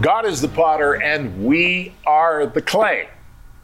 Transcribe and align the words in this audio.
God 0.00 0.26
is 0.26 0.40
the 0.40 0.46
potter 0.46 1.02
and 1.02 1.44
we 1.44 1.92
are 2.06 2.46
the 2.46 2.62
clay. 2.62 3.08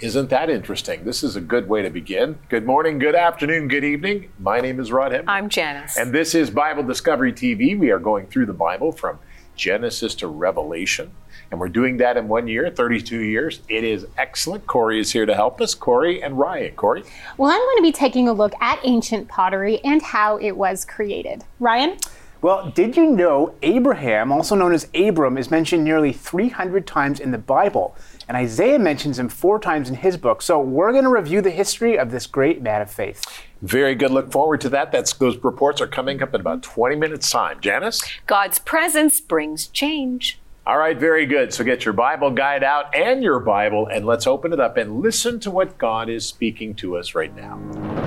Isn't 0.00 0.30
that 0.30 0.50
interesting? 0.50 1.04
This 1.04 1.22
is 1.22 1.36
a 1.36 1.40
good 1.40 1.68
way 1.68 1.82
to 1.82 1.90
begin. 1.90 2.40
Good 2.48 2.66
morning, 2.66 2.98
good 2.98 3.14
afternoon, 3.14 3.68
good 3.68 3.84
evening. 3.84 4.32
My 4.40 4.58
name 4.58 4.80
is 4.80 4.90
Rod 4.90 5.12
Hembree. 5.12 5.28
I'm 5.28 5.48
Janice. 5.48 5.96
And 5.96 6.12
this 6.12 6.34
is 6.34 6.50
Bible 6.50 6.82
Discovery 6.82 7.32
TV. 7.32 7.78
We 7.78 7.92
are 7.92 8.00
going 8.00 8.26
through 8.26 8.46
the 8.46 8.52
Bible 8.52 8.90
from 8.90 9.20
Genesis 9.54 10.16
to 10.16 10.26
Revelation. 10.26 11.12
And 11.52 11.60
we're 11.60 11.68
doing 11.68 11.98
that 11.98 12.16
in 12.16 12.26
one 12.26 12.48
year, 12.48 12.68
32 12.68 13.20
years. 13.20 13.60
It 13.68 13.84
is 13.84 14.04
excellent. 14.18 14.66
Corey 14.66 14.98
is 14.98 15.12
here 15.12 15.26
to 15.26 15.36
help 15.36 15.60
us. 15.60 15.72
Corey 15.72 16.20
and 16.20 16.36
Ryan. 16.36 16.74
Corey? 16.74 17.04
Well, 17.38 17.52
I'm 17.52 17.60
going 17.60 17.76
to 17.76 17.82
be 17.82 17.92
taking 17.92 18.26
a 18.26 18.32
look 18.32 18.54
at 18.60 18.80
ancient 18.82 19.28
pottery 19.28 19.78
and 19.84 20.02
how 20.02 20.38
it 20.38 20.56
was 20.56 20.84
created. 20.84 21.44
Ryan? 21.60 21.96
Well, 22.44 22.70
did 22.72 22.94
you 22.94 23.06
know 23.06 23.54
Abraham, 23.62 24.30
also 24.30 24.54
known 24.54 24.74
as 24.74 24.86
Abram, 24.94 25.38
is 25.38 25.50
mentioned 25.50 25.82
nearly 25.82 26.12
300 26.12 26.86
times 26.86 27.18
in 27.18 27.30
the 27.30 27.38
Bible? 27.38 27.96
And 28.28 28.36
Isaiah 28.36 28.78
mentions 28.78 29.18
him 29.18 29.30
four 29.30 29.58
times 29.58 29.88
in 29.88 29.94
his 29.94 30.18
book. 30.18 30.42
So 30.42 30.60
we're 30.60 30.92
going 30.92 31.04
to 31.04 31.10
review 31.10 31.40
the 31.40 31.50
history 31.50 31.98
of 31.98 32.10
this 32.10 32.26
great 32.26 32.60
man 32.60 32.82
of 32.82 32.90
faith. 32.90 33.24
Very 33.62 33.94
good. 33.94 34.10
Look 34.10 34.30
forward 34.30 34.60
to 34.60 34.68
that. 34.68 34.92
That's 34.92 35.14
those 35.14 35.38
reports 35.42 35.80
are 35.80 35.86
coming 35.86 36.22
up 36.22 36.34
in 36.34 36.42
about 36.42 36.62
20 36.62 36.96
minutes 36.96 37.30
time. 37.30 37.62
Janice? 37.62 38.02
God's 38.26 38.58
presence 38.58 39.22
brings 39.22 39.68
change. 39.68 40.38
All 40.66 40.76
right, 40.76 40.98
very 40.98 41.24
good. 41.24 41.54
So 41.54 41.64
get 41.64 41.86
your 41.86 41.94
Bible 41.94 42.30
guide 42.30 42.62
out 42.62 42.94
and 42.94 43.22
your 43.22 43.40
Bible 43.40 43.86
and 43.86 44.04
let's 44.04 44.26
open 44.26 44.52
it 44.52 44.60
up 44.60 44.76
and 44.76 45.00
listen 45.00 45.40
to 45.40 45.50
what 45.50 45.78
God 45.78 46.10
is 46.10 46.26
speaking 46.26 46.74
to 46.74 46.98
us 46.98 47.14
right 47.14 47.34
now. 47.34 48.03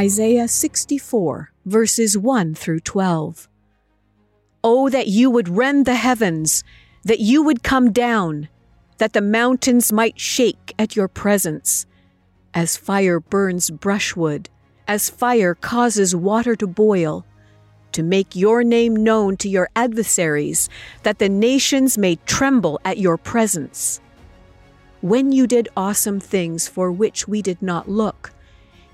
Isaiah 0.00 0.48
64, 0.48 1.52
verses 1.66 2.16
1 2.16 2.54
through 2.54 2.80
12. 2.80 3.50
Oh, 4.64 4.88
that 4.88 5.08
you 5.08 5.28
would 5.28 5.50
rend 5.50 5.84
the 5.84 5.94
heavens, 5.94 6.64
that 7.04 7.20
you 7.20 7.42
would 7.42 7.62
come 7.62 7.92
down, 7.92 8.48
that 8.96 9.12
the 9.12 9.20
mountains 9.20 9.92
might 9.92 10.18
shake 10.18 10.72
at 10.78 10.96
your 10.96 11.06
presence. 11.06 11.84
As 12.54 12.78
fire 12.78 13.20
burns 13.20 13.68
brushwood, 13.68 14.48
as 14.88 15.10
fire 15.10 15.54
causes 15.54 16.16
water 16.16 16.56
to 16.56 16.66
boil, 16.66 17.26
to 17.92 18.02
make 18.02 18.34
your 18.34 18.64
name 18.64 18.96
known 18.96 19.36
to 19.36 19.50
your 19.50 19.68
adversaries, 19.76 20.70
that 21.02 21.18
the 21.18 21.28
nations 21.28 21.98
may 21.98 22.16
tremble 22.24 22.80
at 22.86 22.96
your 22.96 23.18
presence. 23.18 24.00
When 25.02 25.30
you 25.30 25.46
did 25.46 25.68
awesome 25.76 26.20
things 26.20 26.68
for 26.68 26.90
which 26.90 27.28
we 27.28 27.42
did 27.42 27.60
not 27.60 27.86
look, 27.86 28.32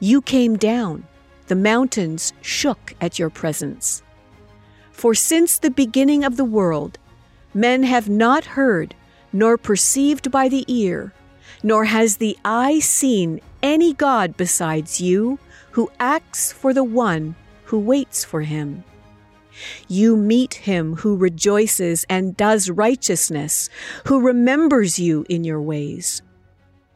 you 0.00 0.20
came 0.20 0.56
down, 0.56 1.06
the 1.46 1.54
mountains 1.54 2.32
shook 2.42 2.94
at 3.00 3.18
your 3.18 3.30
presence. 3.30 4.02
For 4.90 5.14
since 5.14 5.58
the 5.58 5.70
beginning 5.70 6.24
of 6.24 6.36
the 6.36 6.44
world, 6.44 6.98
men 7.54 7.82
have 7.82 8.08
not 8.08 8.44
heard, 8.44 8.94
nor 9.32 9.56
perceived 9.56 10.30
by 10.30 10.48
the 10.48 10.64
ear, 10.68 11.12
nor 11.62 11.84
has 11.84 12.16
the 12.16 12.36
eye 12.44 12.78
seen 12.80 13.40
any 13.62 13.94
God 13.94 14.36
besides 14.36 15.00
you, 15.00 15.38
who 15.72 15.90
acts 15.98 16.52
for 16.52 16.74
the 16.74 16.84
one 16.84 17.34
who 17.64 17.78
waits 17.78 18.24
for 18.24 18.42
him. 18.42 18.84
You 19.88 20.16
meet 20.16 20.54
him 20.54 20.96
who 20.96 21.16
rejoices 21.16 22.04
and 22.10 22.36
does 22.36 22.70
righteousness, 22.70 23.70
who 24.06 24.20
remembers 24.20 24.98
you 24.98 25.24
in 25.28 25.44
your 25.44 25.60
ways. 25.60 26.22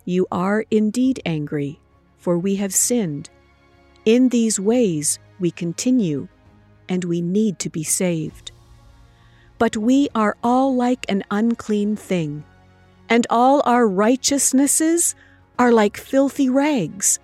You 0.04 0.26
are 0.30 0.64
indeed 0.70 1.20
angry 1.24 1.80
for 2.20 2.38
we 2.38 2.56
have 2.56 2.72
sinned. 2.72 3.30
In 4.04 4.28
these 4.28 4.60
ways 4.60 5.18
we 5.40 5.50
continue, 5.50 6.28
and 6.88 7.04
we 7.04 7.20
need 7.20 7.58
to 7.58 7.70
be 7.70 7.82
saved. 7.82 8.52
But 9.58 9.76
we 9.76 10.08
are 10.14 10.36
all 10.44 10.74
like 10.76 11.06
an 11.08 11.24
unclean 11.30 11.96
thing, 11.96 12.44
and 13.08 13.26
all 13.30 13.62
our 13.64 13.88
righteousnesses 13.88 15.14
are 15.58 15.72
like 15.72 15.96
filthy 15.96 16.48
rags. 16.48 17.18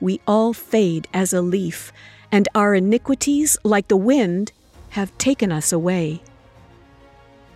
We 0.00 0.20
all 0.26 0.52
fade 0.52 1.08
as 1.12 1.32
a 1.32 1.42
leaf, 1.42 1.92
and 2.30 2.48
our 2.54 2.74
iniquities, 2.74 3.56
like 3.64 3.88
the 3.88 3.96
wind, 3.96 4.52
have 4.90 5.16
taken 5.18 5.50
us 5.50 5.72
away. 5.72 6.22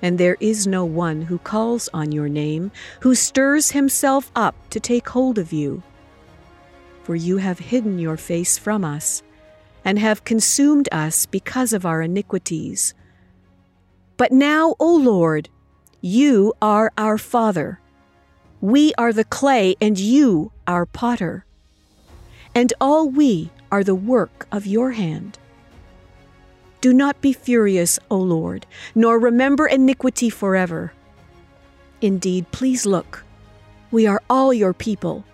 And 0.01 0.19
there 0.19 0.37
is 0.41 0.67
no 0.67 0.85
one 0.85 1.23
who 1.23 1.39
calls 1.39 1.89
on 1.93 2.13
your 2.13 2.29
name, 2.29 2.71
who 3.01 3.15
stirs 3.15 3.71
himself 3.71 4.31
up 4.37 4.55
to 4.71 4.81
take 4.81 5.09
hold 5.09 5.39
of 5.39 5.53
you 5.53 5.83
for 7.07 7.15
you 7.15 7.37
have 7.37 7.61
hidden 7.61 8.01
your 8.01 8.17
face 8.17 8.59
from 8.59 8.85
us, 8.85 9.23
and 9.85 9.97
have 9.97 10.25
consumed 10.25 10.89
us 10.91 11.25
because 11.25 11.73
of 11.73 11.87
our 11.87 12.03
iniquities. 12.03 12.95
But 14.17 14.33
now, 14.33 14.75
O 14.81 14.97
Lord, 14.97 15.49
you 16.01 16.53
are 16.61 16.91
our 16.99 17.17
Father. 17.17 17.79
We 18.61 18.93
are 18.99 19.13
the 19.13 19.23
clay, 19.23 19.77
and 19.81 19.97
you 19.97 20.51
our 20.67 20.85
potter. 20.85 21.45
And 22.57 22.73
all 22.81 23.09
we 23.09 23.51
are 23.71 23.85
the 23.85 23.95
work 23.95 24.49
of 24.51 24.67
your 24.67 24.91
hand. 24.91 25.39
Do 26.81 26.93
not 26.93 27.21
be 27.21 27.33
furious, 27.33 28.01
O 28.11 28.17
Lord, 28.19 28.67
nor 28.97 29.21
remember 29.21 29.69
iniquity 29.69 30.29
forever. 30.29 30.93
Indeed, 32.01 32.51
please 32.51 32.85
look. 32.85 33.23
We 33.93 34.09
are 34.09 34.21
all 34.29 34.53
your 34.53 34.75
people 34.75 35.25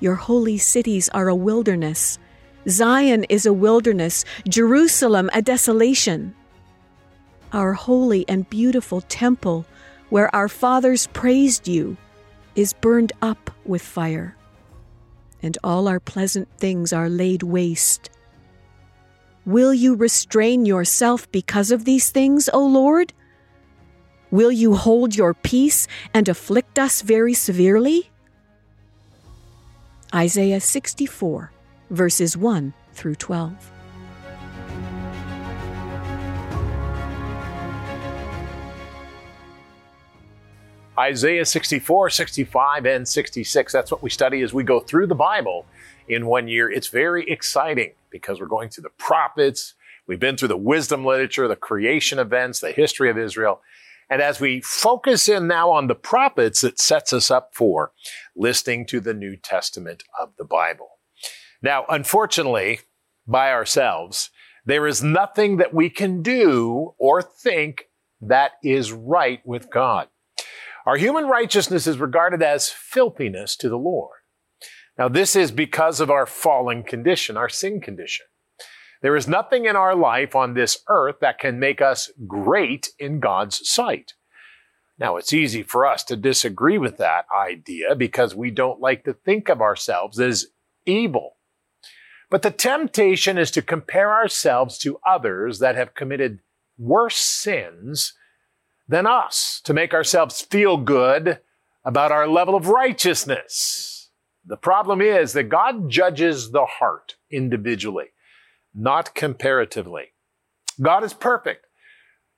your 0.00 0.14
holy 0.14 0.58
cities 0.58 1.08
are 1.10 1.28
a 1.28 1.34
wilderness. 1.34 2.18
Zion 2.68 3.24
is 3.24 3.46
a 3.46 3.52
wilderness, 3.52 4.24
Jerusalem 4.48 5.30
a 5.32 5.42
desolation. 5.42 6.34
Our 7.52 7.72
holy 7.72 8.28
and 8.28 8.48
beautiful 8.48 9.00
temple, 9.00 9.66
where 10.10 10.34
our 10.34 10.48
fathers 10.48 11.08
praised 11.08 11.66
you, 11.66 11.96
is 12.54 12.72
burned 12.72 13.12
up 13.22 13.50
with 13.64 13.82
fire, 13.82 14.36
and 15.42 15.56
all 15.62 15.88
our 15.88 16.00
pleasant 16.00 16.48
things 16.58 16.92
are 16.92 17.08
laid 17.08 17.42
waste. 17.42 18.10
Will 19.46 19.72
you 19.72 19.94
restrain 19.94 20.66
yourself 20.66 21.30
because 21.32 21.70
of 21.70 21.84
these 21.84 22.10
things, 22.10 22.50
O 22.52 22.66
Lord? 22.66 23.14
Will 24.30 24.52
you 24.52 24.74
hold 24.74 25.16
your 25.16 25.32
peace 25.32 25.88
and 26.12 26.28
afflict 26.28 26.78
us 26.78 27.00
very 27.00 27.32
severely? 27.32 28.10
Isaiah 30.14 30.58
64, 30.58 31.52
verses 31.90 32.34
1 32.34 32.72
through 32.94 33.14
12. 33.16 33.72
Isaiah 40.98 41.44
64, 41.44 42.08
65, 42.10 42.86
and 42.86 43.06
66. 43.06 43.72
That's 43.72 43.90
what 43.90 44.02
we 44.02 44.08
study 44.08 44.40
as 44.40 44.54
we 44.54 44.64
go 44.64 44.80
through 44.80 45.08
the 45.08 45.14
Bible 45.14 45.66
in 46.08 46.26
one 46.26 46.48
year. 46.48 46.70
It's 46.70 46.88
very 46.88 47.28
exciting 47.28 47.92
because 48.08 48.40
we're 48.40 48.46
going 48.46 48.70
through 48.70 48.84
the 48.84 48.90
prophets. 48.90 49.74
We've 50.06 50.18
been 50.18 50.38
through 50.38 50.48
the 50.48 50.56
wisdom 50.56 51.04
literature, 51.04 51.46
the 51.48 51.54
creation 51.54 52.18
events, 52.18 52.60
the 52.60 52.72
history 52.72 53.10
of 53.10 53.18
Israel. 53.18 53.60
And 54.10 54.22
as 54.22 54.40
we 54.40 54.60
focus 54.60 55.28
in 55.28 55.46
now 55.46 55.70
on 55.70 55.86
the 55.86 55.94
prophets, 55.94 56.64
it 56.64 56.78
sets 56.78 57.12
us 57.12 57.30
up 57.30 57.50
for 57.54 57.92
listening 58.34 58.86
to 58.86 59.00
the 59.00 59.14
New 59.14 59.36
Testament 59.36 60.02
of 60.18 60.30
the 60.38 60.44
Bible. 60.44 60.88
Now, 61.62 61.84
unfortunately, 61.88 62.80
by 63.26 63.52
ourselves, 63.52 64.30
there 64.64 64.86
is 64.86 65.02
nothing 65.02 65.58
that 65.58 65.74
we 65.74 65.90
can 65.90 66.22
do 66.22 66.94
or 66.98 67.22
think 67.22 67.84
that 68.20 68.52
is 68.62 68.92
right 68.92 69.40
with 69.44 69.70
God. 69.70 70.08
Our 70.86 70.96
human 70.96 71.26
righteousness 71.26 71.86
is 71.86 71.98
regarded 71.98 72.42
as 72.42 72.70
filthiness 72.70 73.56
to 73.56 73.68
the 73.68 73.76
Lord. 73.76 74.16
Now, 74.96 75.08
this 75.08 75.36
is 75.36 75.52
because 75.52 76.00
of 76.00 76.10
our 76.10 76.26
fallen 76.26 76.82
condition, 76.82 77.36
our 77.36 77.48
sin 77.48 77.80
condition. 77.80 78.26
There 79.00 79.16
is 79.16 79.28
nothing 79.28 79.66
in 79.66 79.76
our 79.76 79.94
life 79.94 80.34
on 80.34 80.54
this 80.54 80.78
earth 80.88 81.16
that 81.20 81.38
can 81.38 81.58
make 81.58 81.80
us 81.80 82.10
great 82.26 82.90
in 82.98 83.20
God's 83.20 83.68
sight. 83.68 84.14
Now, 84.98 85.16
it's 85.16 85.32
easy 85.32 85.62
for 85.62 85.86
us 85.86 86.02
to 86.04 86.16
disagree 86.16 86.78
with 86.78 86.96
that 86.96 87.26
idea 87.36 87.94
because 87.94 88.34
we 88.34 88.50
don't 88.50 88.80
like 88.80 89.04
to 89.04 89.12
think 89.12 89.48
of 89.48 89.60
ourselves 89.60 90.18
as 90.18 90.46
evil. 90.84 91.36
But 92.30 92.42
the 92.42 92.50
temptation 92.50 93.38
is 93.38 93.52
to 93.52 93.62
compare 93.62 94.12
ourselves 94.12 94.76
to 94.78 94.98
others 95.06 95.60
that 95.60 95.76
have 95.76 95.94
committed 95.94 96.40
worse 96.76 97.16
sins 97.16 98.14
than 98.88 99.06
us, 99.06 99.60
to 99.64 99.72
make 99.72 99.94
ourselves 99.94 100.40
feel 100.40 100.76
good 100.76 101.38
about 101.84 102.10
our 102.10 102.26
level 102.26 102.56
of 102.56 102.68
righteousness. 102.68 104.10
The 104.44 104.56
problem 104.56 105.00
is 105.00 105.32
that 105.34 105.44
God 105.44 105.88
judges 105.88 106.50
the 106.50 106.66
heart 106.66 107.14
individually 107.30 108.06
not 108.78 109.14
comparatively. 109.14 110.12
God 110.80 111.02
is 111.02 111.12
perfect. 111.12 111.66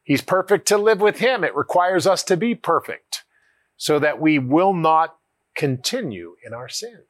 He's 0.02 0.22
perfect 0.22 0.66
to 0.68 0.78
live 0.78 1.00
with 1.00 1.18
Him. 1.18 1.44
It 1.44 1.54
requires 1.54 2.06
us 2.06 2.22
to 2.24 2.36
be 2.36 2.54
perfect 2.54 3.24
so 3.76 3.98
that 3.98 4.20
we 4.20 4.38
will 4.38 4.72
not 4.72 5.16
continue 5.54 6.34
in 6.44 6.52
our 6.54 6.68
sin. 6.68 7.02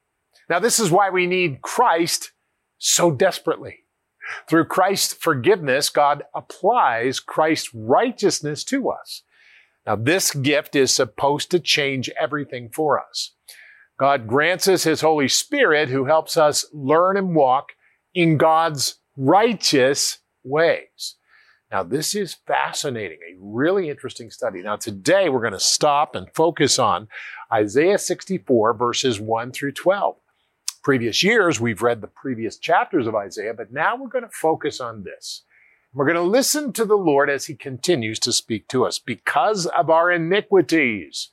Now, 0.49 0.59
this 0.59 0.81
is 0.81 0.91
why 0.91 1.11
we 1.11 1.27
need 1.27 1.62
Christ 1.62 2.32
so 2.79 3.11
desperately. 3.11 3.79
Through 4.49 4.67
Christ's 4.67 5.15
forgiveness, 5.15 5.88
God 5.91 6.25
applies 6.35 7.21
Christ's 7.21 7.71
righteousness 7.75 8.65
to 8.65 8.91
us. 8.91 9.23
Now, 9.87 9.97
this 9.97 10.32
gift 10.35 10.77
is 10.77 10.94
supposed 10.94 11.50
to 11.53 11.61
change 11.61 12.11
everything 12.21 12.71
for 12.73 13.00
us. 13.00 13.35
God 13.99 14.27
grants 14.27 14.69
us 14.69 14.85
His 14.85 15.00
Holy 15.00 15.29
Spirit 15.29 15.88
who 15.88 16.06
helps 16.06 16.37
us 16.37 16.67
learn 16.73 17.17
and 17.17 17.35
walk 17.35 17.73
in 18.15 18.37
God's 18.37 19.00
righteous 19.16 20.18
ways. 20.44 21.16
Now, 21.70 21.84
this 21.84 22.16
is 22.16 22.36
fascinating, 22.46 23.18
a 23.22 23.36
really 23.38 23.90
interesting 23.90 24.30
study. 24.30 24.60
Now, 24.60 24.74
today 24.76 25.28
we're 25.28 25.40
going 25.40 25.52
to 25.52 25.60
stop 25.60 26.16
and 26.16 26.26
focus 26.34 26.80
on 26.80 27.06
Isaiah 27.52 27.98
64, 27.98 28.74
verses 28.74 29.20
1 29.20 29.52
through 29.52 29.72
12. 29.72 30.16
Previous 30.82 31.22
years, 31.22 31.60
we've 31.60 31.82
read 31.82 32.00
the 32.00 32.08
previous 32.08 32.58
chapters 32.58 33.06
of 33.06 33.14
Isaiah, 33.14 33.54
but 33.54 33.72
now 33.72 33.96
we're 33.96 34.08
going 34.08 34.24
to 34.24 34.30
focus 34.30 34.80
on 34.80 35.04
this. 35.04 35.44
We're 35.92 36.06
going 36.06 36.16
to 36.16 36.22
listen 36.22 36.72
to 36.72 36.84
the 36.84 36.96
Lord 36.96 37.30
as 37.30 37.46
he 37.46 37.54
continues 37.54 38.18
to 38.20 38.32
speak 38.32 38.66
to 38.68 38.84
us 38.84 38.98
because 38.98 39.66
of 39.66 39.90
our 39.90 40.10
iniquities. 40.10 41.30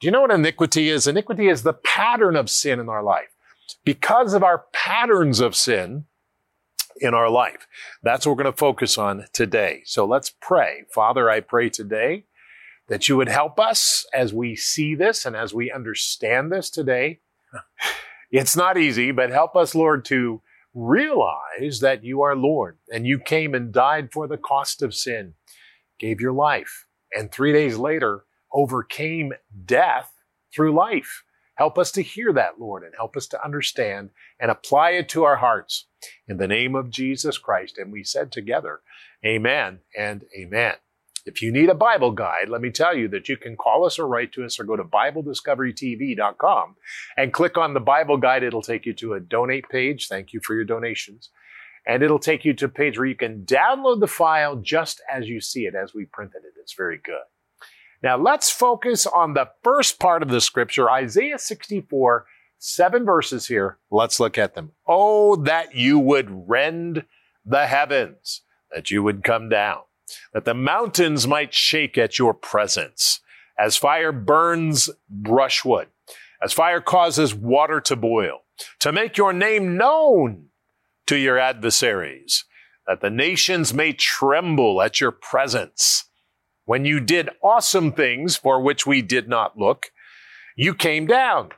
Do 0.00 0.06
you 0.06 0.10
know 0.10 0.22
what 0.22 0.30
iniquity 0.30 0.90
is? 0.90 1.06
Iniquity 1.06 1.48
is 1.48 1.62
the 1.62 1.72
pattern 1.72 2.36
of 2.36 2.50
sin 2.50 2.80
in 2.80 2.88
our 2.88 3.02
life. 3.02 3.28
Because 3.84 4.34
of 4.34 4.42
our 4.42 4.64
patterns 4.72 5.40
of 5.40 5.54
sin 5.54 6.04
in 7.00 7.14
our 7.14 7.30
life. 7.30 7.66
That's 8.02 8.26
what 8.26 8.36
we're 8.36 8.42
going 8.42 8.52
to 8.52 8.58
focus 8.58 8.98
on 8.98 9.26
today. 9.32 9.82
So 9.84 10.04
let's 10.04 10.30
pray. 10.40 10.84
Father, 10.92 11.30
I 11.30 11.40
pray 11.40 11.68
today 11.68 12.24
that 12.88 13.08
you 13.08 13.16
would 13.16 13.28
help 13.28 13.58
us 13.58 14.06
as 14.12 14.32
we 14.32 14.56
see 14.56 14.94
this 14.94 15.24
and 15.24 15.34
as 15.34 15.54
we 15.54 15.72
understand 15.72 16.52
this 16.52 16.70
today. 16.70 17.20
It's 18.30 18.56
not 18.56 18.76
easy, 18.76 19.12
but 19.12 19.30
help 19.30 19.54
us, 19.54 19.76
Lord, 19.76 20.04
to 20.06 20.42
realize 20.74 21.78
that 21.80 22.02
you 22.02 22.22
are 22.22 22.34
Lord 22.34 22.78
and 22.92 23.06
you 23.06 23.20
came 23.20 23.54
and 23.54 23.72
died 23.72 24.10
for 24.12 24.26
the 24.26 24.36
cost 24.36 24.82
of 24.82 24.92
sin, 24.92 25.34
gave 26.00 26.20
your 26.20 26.32
life, 26.32 26.86
and 27.16 27.30
three 27.30 27.52
days 27.52 27.76
later 27.76 28.24
overcame 28.52 29.34
death 29.64 30.10
through 30.52 30.74
life. 30.74 31.23
Help 31.56 31.78
us 31.78 31.92
to 31.92 32.02
hear 32.02 32.32
that, 32.32 32.58
Lord, 32.58 32.82
and 32.82 32.92
help 32.96 33.16
us 33.16 33.26
to 33.28 33.44
understand 33.44 34.10
and 34.40 34.50
apply 34.50 34.90
it 34.90 35.08
to 35.10 35.24
our 35.24 35.36
hearts 35.36 35.86
in 36.26 36.36
the 36.36 36.48
name 36.48 36.74
of 36.74 36.90
Jesus 36.90 37.38
Christ. 37.38 37.78
And 37.78 37.92
we 37.92 38.02
said 38.02 38.32
together, 38.32 38.80
Amen 39.24 39.80
and 39.96 40.24
Amen. 40.38 40.74
If 41.26 41.40
you 41.40 41.50
need 41.50 41.70
a 41.70 41.74
Bible 41.74 42.10
guide, 42.10 42.50
let 42.50 42.60
me 42.60 42.70
tell 42.70 42.94
you 42.94 43.08
that 43.08 43.30
you 43.30 43.38
can 43.38 43.56
call 43.56 43.86
us 43.86 43.98
or 43.98 44.06
write 44.06 44.32
to 44.32 44.44
us 44.44 44.60
or 44.60 44.64
go 44.64 44.76
to 44.76 44.84
BibleDiscoveryTV.com 44.84 46.76
and 47.16 47.32
click 47.32 47.56
on 47.56 47.72
the 47.72 47.80
Bible 47.80 48.18
guide. 48.18 48.42
It'll 48.42 48.60
take 48.60 48.84
you 48.84 48.92
to 48.94 49.14
a 49.14 49.20
donate 49.20 49.68
page. 49.70 50.08
Thank 50.08 50.34
you 50.34 50.40
for 50.40 50.54
your 50.54 50.64
donations. 50.64 51.30
And 51.86 52.02
it'll 52.02 52.18
take 52.18 52.44
you 52.44 52.52
to 52.54 52.66
a 52.66 52.68
page 52.68 52.98
where 52.98 53.06
you 53.06 53.14
can 53.14 53.44
download 53.44 54.00
the 54.00 54.06
file 54.06 54.56
just 54.56 55.00
as 55.10 55.26
you 55.26 55.40
see 55.40 55.66
it, 55.66 55.74
as 55.74 55.94
we 55.94 56.04
printed 56.04 56.44
it. 56.44 56.54
It's 56.60 56.74
very 56.74 56.98
good. 57.02 57.24
Now 58.04 58.16
let's 58.16 58.50
focus 58.50 59.06
on 59.06 59.34
the 59.34 59.50
first 59.64 59.98
part 59.98 60.22
of 60.22 60.28
the 60.28 60.40
scripture, 60.40 60.88
Isaiah 60.88 61.38
64, 61.38 62.26
seven 62.58 63.04
verses 63.04 63.48
here. 63.48 63.78
Let's 63.90 64.20
look 64.20 64.38
at 64.38 64.54
them. 64.54 64.72
Oh, 64.86 65.34
that 65.36 65.74
you 65.74 65.98
would 65.98 66.48
rend 66.48 67.06
the 67.44 67.66
heavens, 67.66 68.42
that 68.72 68.92
you 68.92 69.02
would 69.02 69.24
come 69.24 69.48
down 69.48 69.78
that 70.32 70.44
the 70.44 70.54
mountains 70.54 71.26
might 71.26 71.54
shake 71.54 71.96
at 71.96 72.18
your 72.18 72.34
presence, 72.34 73.20
as 73.58 73.76
fire 73.76 74.12
burns 74.12 74.90
brushwood, 75.08 75.88
as 76.42 76.52
fire 76.52 76.80
causes 76.80 77.34
water 77.34 77.80
to 77.80 77.96
boil, 77.96 78.40
to 78.80 78.92
make 78.92 79.16
your 79.16 79.32
name 79.32 79.76
known 79.76 80.46
to 81.06 81.16
your 81.16 81.38
adversaries, 81.38 82.44
that 82.86 83.00
the 83.00 83.10
nations 83.10 83.72
may 83.72 83.92
tremble 83.92 84.82
at 84.82 85.00
your 85.00 85.12
presence. 85.12 86.04
When 86.64 86.84
you 86.84 87.00
did 87.00 87.30
awesome 87.42 87.92
things 87.92 88.36
for 88.36 88.60
which 88.60 88.86
we 88.86 89.02
did 89.02 89.28
not 89.28 89.58
look, 89.58 89.90
you 90.56 90.74
came 90.74 91.06
down. 91.06 91.50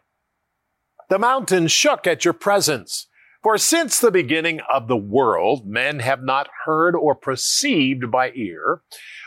The 1.08 1.18
mountains 1.18 1.70
shook 1.70 2.06
at 2.06 2.24
your 2.24 2.34
presence. 2.34 3.06
For 3.42 3.58
since 3.58 4.00
the 4.00 4.10
beginning 4.10 4.60
of 4.72 4.88
the 4.88 4.96
world, 4.96 5.66
men 5.66 6.00
have 6.00 6.22
not 6.22 6.48
heard 6.64 6.96
or 6.96 7.14
perceived 7.14 8.10
by 8.10 8.32
ear, 8.34 8.80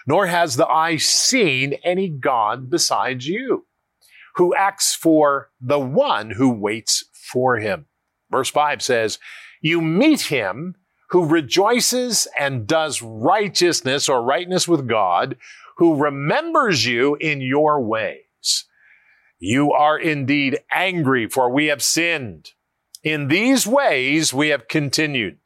nor 0.06 0.28
has 0.28 0.58
the 0.58 0.68
eye 0.68 0.98
seen 0.98 1.76
any 1.86 2.10
God 2.10 2.70
besides 2.70 3.28
you, 3.28 3.66
who 4.36 4.54
acts 4.54 4.94
for 4.94 5.52
the 5.62 5.80
one 5.80 6.32
who 6.32 6.50
waits 6.50 7.06
for 7.14 7.60
him. 7.60 7.86
Verse 8.30 8.50
5 8.50 8.82
says, 8.82 9.20
You 9.62 9.80
meet 9.80 10.24
him 10.24 10.76
who 11.12 11.26
rejoices 11.26 12.28
and 12.38 12.68
does 12.68 13.02
righteousness 13.02 14.10
or 14.10 14.22
rightness 14.22 14.68
with 14.68 14.88
God, 14.88 15.38
who 15.80 15.96
remembers 15.96 16.86
you 16.86 17.16
in 17.16 17.40
your 17.40 17.82
ways. 17.82 18.66
You 19.40 19.72
are 19.72 19.98
indeed 19.98 20.60
angry, 20.74 21.30
for 21.30 21.50
we 21.50 21.68
have 21.68 21.82
sinned. 21.82 22.50
In 23.02 23.30
these 23.30 23.66
ways, 23.66 24.34
we 24.34 24.50
have 24.50 24.68
continued 24.68 25.38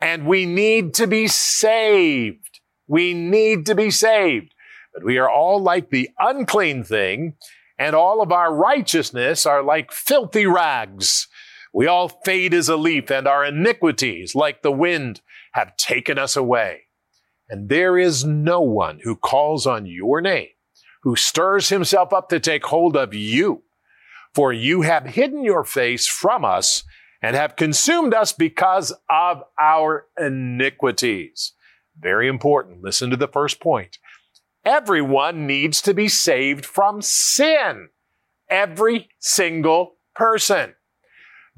and 0.00 0.26
we 0.26 0.46
need 0.46 0.94
to 0.94 1.06
be 1.06 1.28
saved. 1.28 2.60
We 2.86 3.12
need 3.12 3.66
to 3.66 3.74
be 3.74 3.90
saved. 3.90 4.54
But 4.94 5.04
we 5.04 5.18
are 5.18 5.28
all 5.28 5.60
like 5.62 5.90
the 5.90 6.08
unclean 6.18 6.82
thing 6.82 7.34
and 7.78 7.94
all 7.94 8.22
of 8.22 8.32
our 8.32 8.54
righteousness 8.54 9.44
are 9.44 9.62
like 9.62 9.92
filthy 9.92 10.46
rags. 10.46 11.28
We 11.74 11.86
all 11.86 12.08
fade 12.08 12.54
as 12.54 12.70
a 12.70 12.78
leaf 12.78 13.10
and 13.10 13.28
our 13.28 13.44
iniquities, 13.44 14.34
like 14.34 14.62
the 14.62 14.72
wind, 14.72 15.20
have 15.52 15.76
taken 15.76 16.18
us 16.18 16.34
away. 16.34 16.85
And 17.48 17.68
there 17.68 17.96
is 17.96 18.24
no 18.24 18.60
one 18.60 19.00
who 19.02 19.16
calls 19.16 19.66
on 19.66 19.86
your 19.86 20.20
name, 20.20 20.48
who 21.02 21.16
stirs 21.16 21.68
himself 21.68 22.12
up 22.12 22.28
to 22.30 22.40
take 22.40 22.66
hold 22.66 22.96
of 22.96 23.14
you. 23.14 23.62
For 24.34 24.52
you 24.52 24.82
have 24.82 25.06
hidden 25.06 25.44
your 25.44 25.64
face 25.64 26.06
from 26.06 26.44
us 26.44 26.84
and 27.22 27.34
have 27.34 27.56
consumed 27.56 28.12
us 28.12 28.32
because 28.32 28.92
of 29.08 29.42
our 29.60 30.06
iniquities. 30.18 31.52
Very 31.98 32.28
important. 32.28 32.82
Listen 32.82 33.10
to 33.10 33.16
the 33.16 33.28
first 33.28 33.60
point. 33.60 33.98
Everyone 34.64 35.46
needs 35.46 35.80
to 35.82 35.94
be 35.94 36.08
saved 36.08 36.66
from 36.66 37.00
sin. 37.00 37.88
Every 38.50 39.08
single 39.18 39.96
person. 40.14 40.74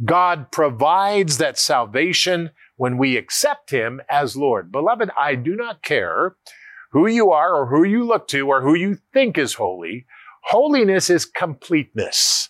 God 0.04 0.52
provides 0.52 1.38
that 1.38 1.58
salvation 1.58 2.50
when 2.78 2.96
we 2.96 3.18
accept 3.18 3.70
Him 3.70 4.00
as 4.10 4.34
Lord. 4.34 4.72
Beloved, 4.72 5.10
I 5.18 5.34
do 5.34 5.54
not 5.54 5.82
care 5.82 6.36
who 6.92 7.06
you 7.06 7.30
are 7.30 7.54
or 7.54 7.66
who 7.66 7.84
you 7.84 8.04
look 8.04 8.26
to 8.28 8.48
or 8.48 8.62
who 8.62 8.74
you 8.74 8.96
think 9.12 9.36
is 9.36 9.54
holy. 9.54 10.06
Holiness 10.44 11.10
is 11.10 11.26
completeness 11.26 12.48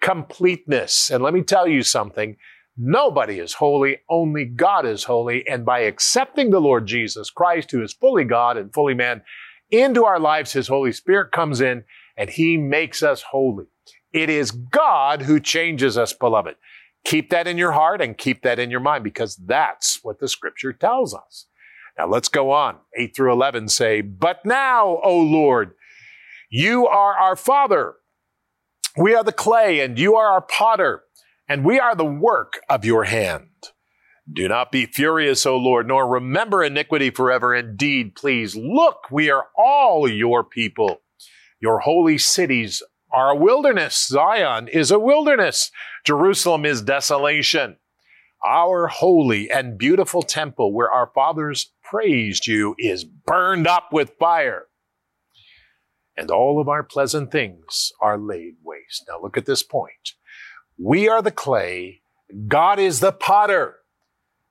completeness. 0.00 1.10
And 1.10 1.22
let 1.22 1.34
me 1.34 1.42
tell 1.42 1.66
you 1.66 1.82
something. 1.82 2.36
Nobody 2.76 3.38
is 3.38 3.54
holy, 3.54 3.98
only 4.08 4.44
God 4.44 4.84
is 4.84 5.04
holy. 5.04 5.46
And 5.48 5.64
by 5.64 5.80
accepting 5.80 6.50
the 6.50 6.60
Lord 6.60 6.86
Jesus 6.86 7.30
Christ, 7.30 7.70
who 7.70 7.82
is 7.82 7.94
fully 7.94 8.24
God 8.24 8.56
and 8.56 8.72
fully 8.72 8.94
man, 8.94 9.22
into 9.70 10.04
our 10.04 10.20
lives, 10.20 10.52
His 10.52 10.68
Holy 10.68 10.92
Spirit 10.92 11.32
comes 11.32 11.60
in 11.60 11.84
and 12.16 12.30
He 12.30 12.56
makes 12.56 13.02
us 13.02 13.22
holy. 13.22 13.64
It 14.12 14.30
is 14.30 14.50
God 14.52 15.22
who 15.22 15.40
changes 15.40 15.98
us, 15.98 16.12
beloved. 16.12 16.54
Keep 17.06 17.30
that 17.30 17.46
in 17.46 17.56
your 17.56 17.70
heart 17.70 18.00
and 18.00 18.18
keep 18.18 18.42
that 18.42 18.58
in 18.58 18.68
your 18.68 18.80
mind 18.80 19.04
because 19.04 19.36
that's 19.36 20.00
what 20.02 20.18
the 20.18 20.26
scripture 20.26 20.72
tells 20.72 21.14
us. 21.14 21.46
Now 21.96 22.08
let's 22.08 22.28
go 22.28 22.50
on. 22.50 22.78
8 22.98 23.14
through 23.14 23.32
11 23.32 23.68
say, 23.68 24.00
But 24.00 24.44
now, 24.44 24.98
O 25.04 25.16
Lord, 25.16 25.74
you 26.50 26.88
are 26.88 27.14
our 27.16 27.36
Father. 27.36 27.94
We 28.96 29.14
are 29.14 29.22
the 29.22 29.30
clay 29.30 29.78
and 29.78 29.96
you 29.96 30.16
are 30.16 30.26
our 30.26 30.40
potter, 30.40 31.04
and 31.48 31.64
we 31.64 31.78
are 31.78 31.94
the 31.94 32.04
work 32.04 32.54
of 32.68 32.84
your 32.84 33.04
hand. 33.04 33.50
Do 34.30 34.48
not 34.48 34.72
be 34.72 34.86
furious, 34.86 35.46
O 35.46 35.56
Lord, 35.56 35.86
nor 35.86 36.08
remember 36.08 36.64
iniquity 36.64 37.10
forever. 37.10 37.54
Indeed, 37.54 38.16
please 38.16 38.56
look, 38.56 39.12
we 39.12 39.30
are 39.30 39.44
all 39.56 40.08
your 40.08 40.42
people. 40.42 41.02
Your 41.60 41.78
holy 41.78 42.18
cities 42.18 42.82
are 43.16 43.30
a 43.30 43.36
wilderness. 43.36 44.08
Zion 44.08 44.68
is 44.68 44.90
a 44.90 44.98
wilderness. 44.98 45.70
Jerusalem 46.04 46.66
is 46.66 46.82
desolation. 46.82 47.78
Our 48.44 48.88
holy 48.88 49.50
and 49.50 49.78
beautiful 49.78 50.22
temple 50.22 50.74
where 50.74 50.90
our 50.90 51.10
fathers 51.14 51.72
praised 51.82 52.46
you 52.46 52.74
is 52.78 53.04
burned 53.04 53.66
up 53.66 53.88
with 53.90 54.18
fire 54.18 54.66
and 56.14 56.30
all 56.30 56.60
of 56.60 56.68
our 56.68 56.82
pleasant 56.82 57.32
things 57.32 57.90
are 58.02 58.18
laid 58.18 58.56
waste. 58.62 59.06
Now 59.08 59.18
look 59.22 59.38
at 59.38 59.46
this 59.46 59.62
point. 59.62 60.12
We 60.78 61.08
are 61.08 61.22
the 61.22 61.30
clay, 61.30 62.02
God 62.48 62.78
is 62.78 63.00
the 63.00 63.12
potter. 63.12 63.76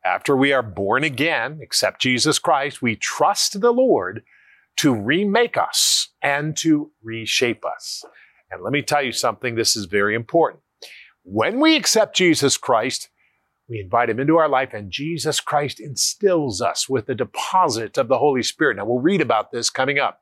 After 0.04 0.36
we 0.36 0.54
are 0.54 0.64
born 0.64 1.04
again, 1.04 1.60
except 1.62 2.02
Jesus 2.02 2.40
Christ, 2.40 2.82
we 2.82 2.96
trust 2.96 3.62
the 3.62 3.72
Lord 3.72 4.24
to 4.78 4.94
remake 4.94 5.56
us 5.56 6.10
and 6.22 6.58
to 6.58 6.92
reshape 7.04 7.64
us. 7.64 8.04
And 8.56 8.64
let 8.64 8.74
me 8.74 8.82
tell 8.82 9.04
you 9.04 9.12
something, 9.12 9.56
this 9.56 9.76
is 9.76 9.86
very 9.86 10.16
important. 10.16 10.64
When 11.24 11.60
we 11.60 11.76
accept 11.76 12.16
Jesus 12.16 12.58
Christ, 12.58 13.10
we 13.68 13.80
invite 13.80 14.10
him 14.10 14.20
into 14.20 14.38
our 14.38 14.48
life, 14.48 14.74
and 14.74 14.92
Jesus 14.92 15.40
Christ 15.40 15.80
instills 15.80 16.62
us 16.62 16.88
with 16.88 17.08
the 17.08 17.16
deposit 17.16 17.98
of 17.98 18.08
the 18.08 18.18
Holy 18.18 18.44
Spirit. 18.44 18.78
Now, 18.78 18.86
we'll 18.86 19.02
read 19.02 19.22
about 19.22 19.52
this 19.52 19.70
coming 19.70 20.00
up. 20.00 20.22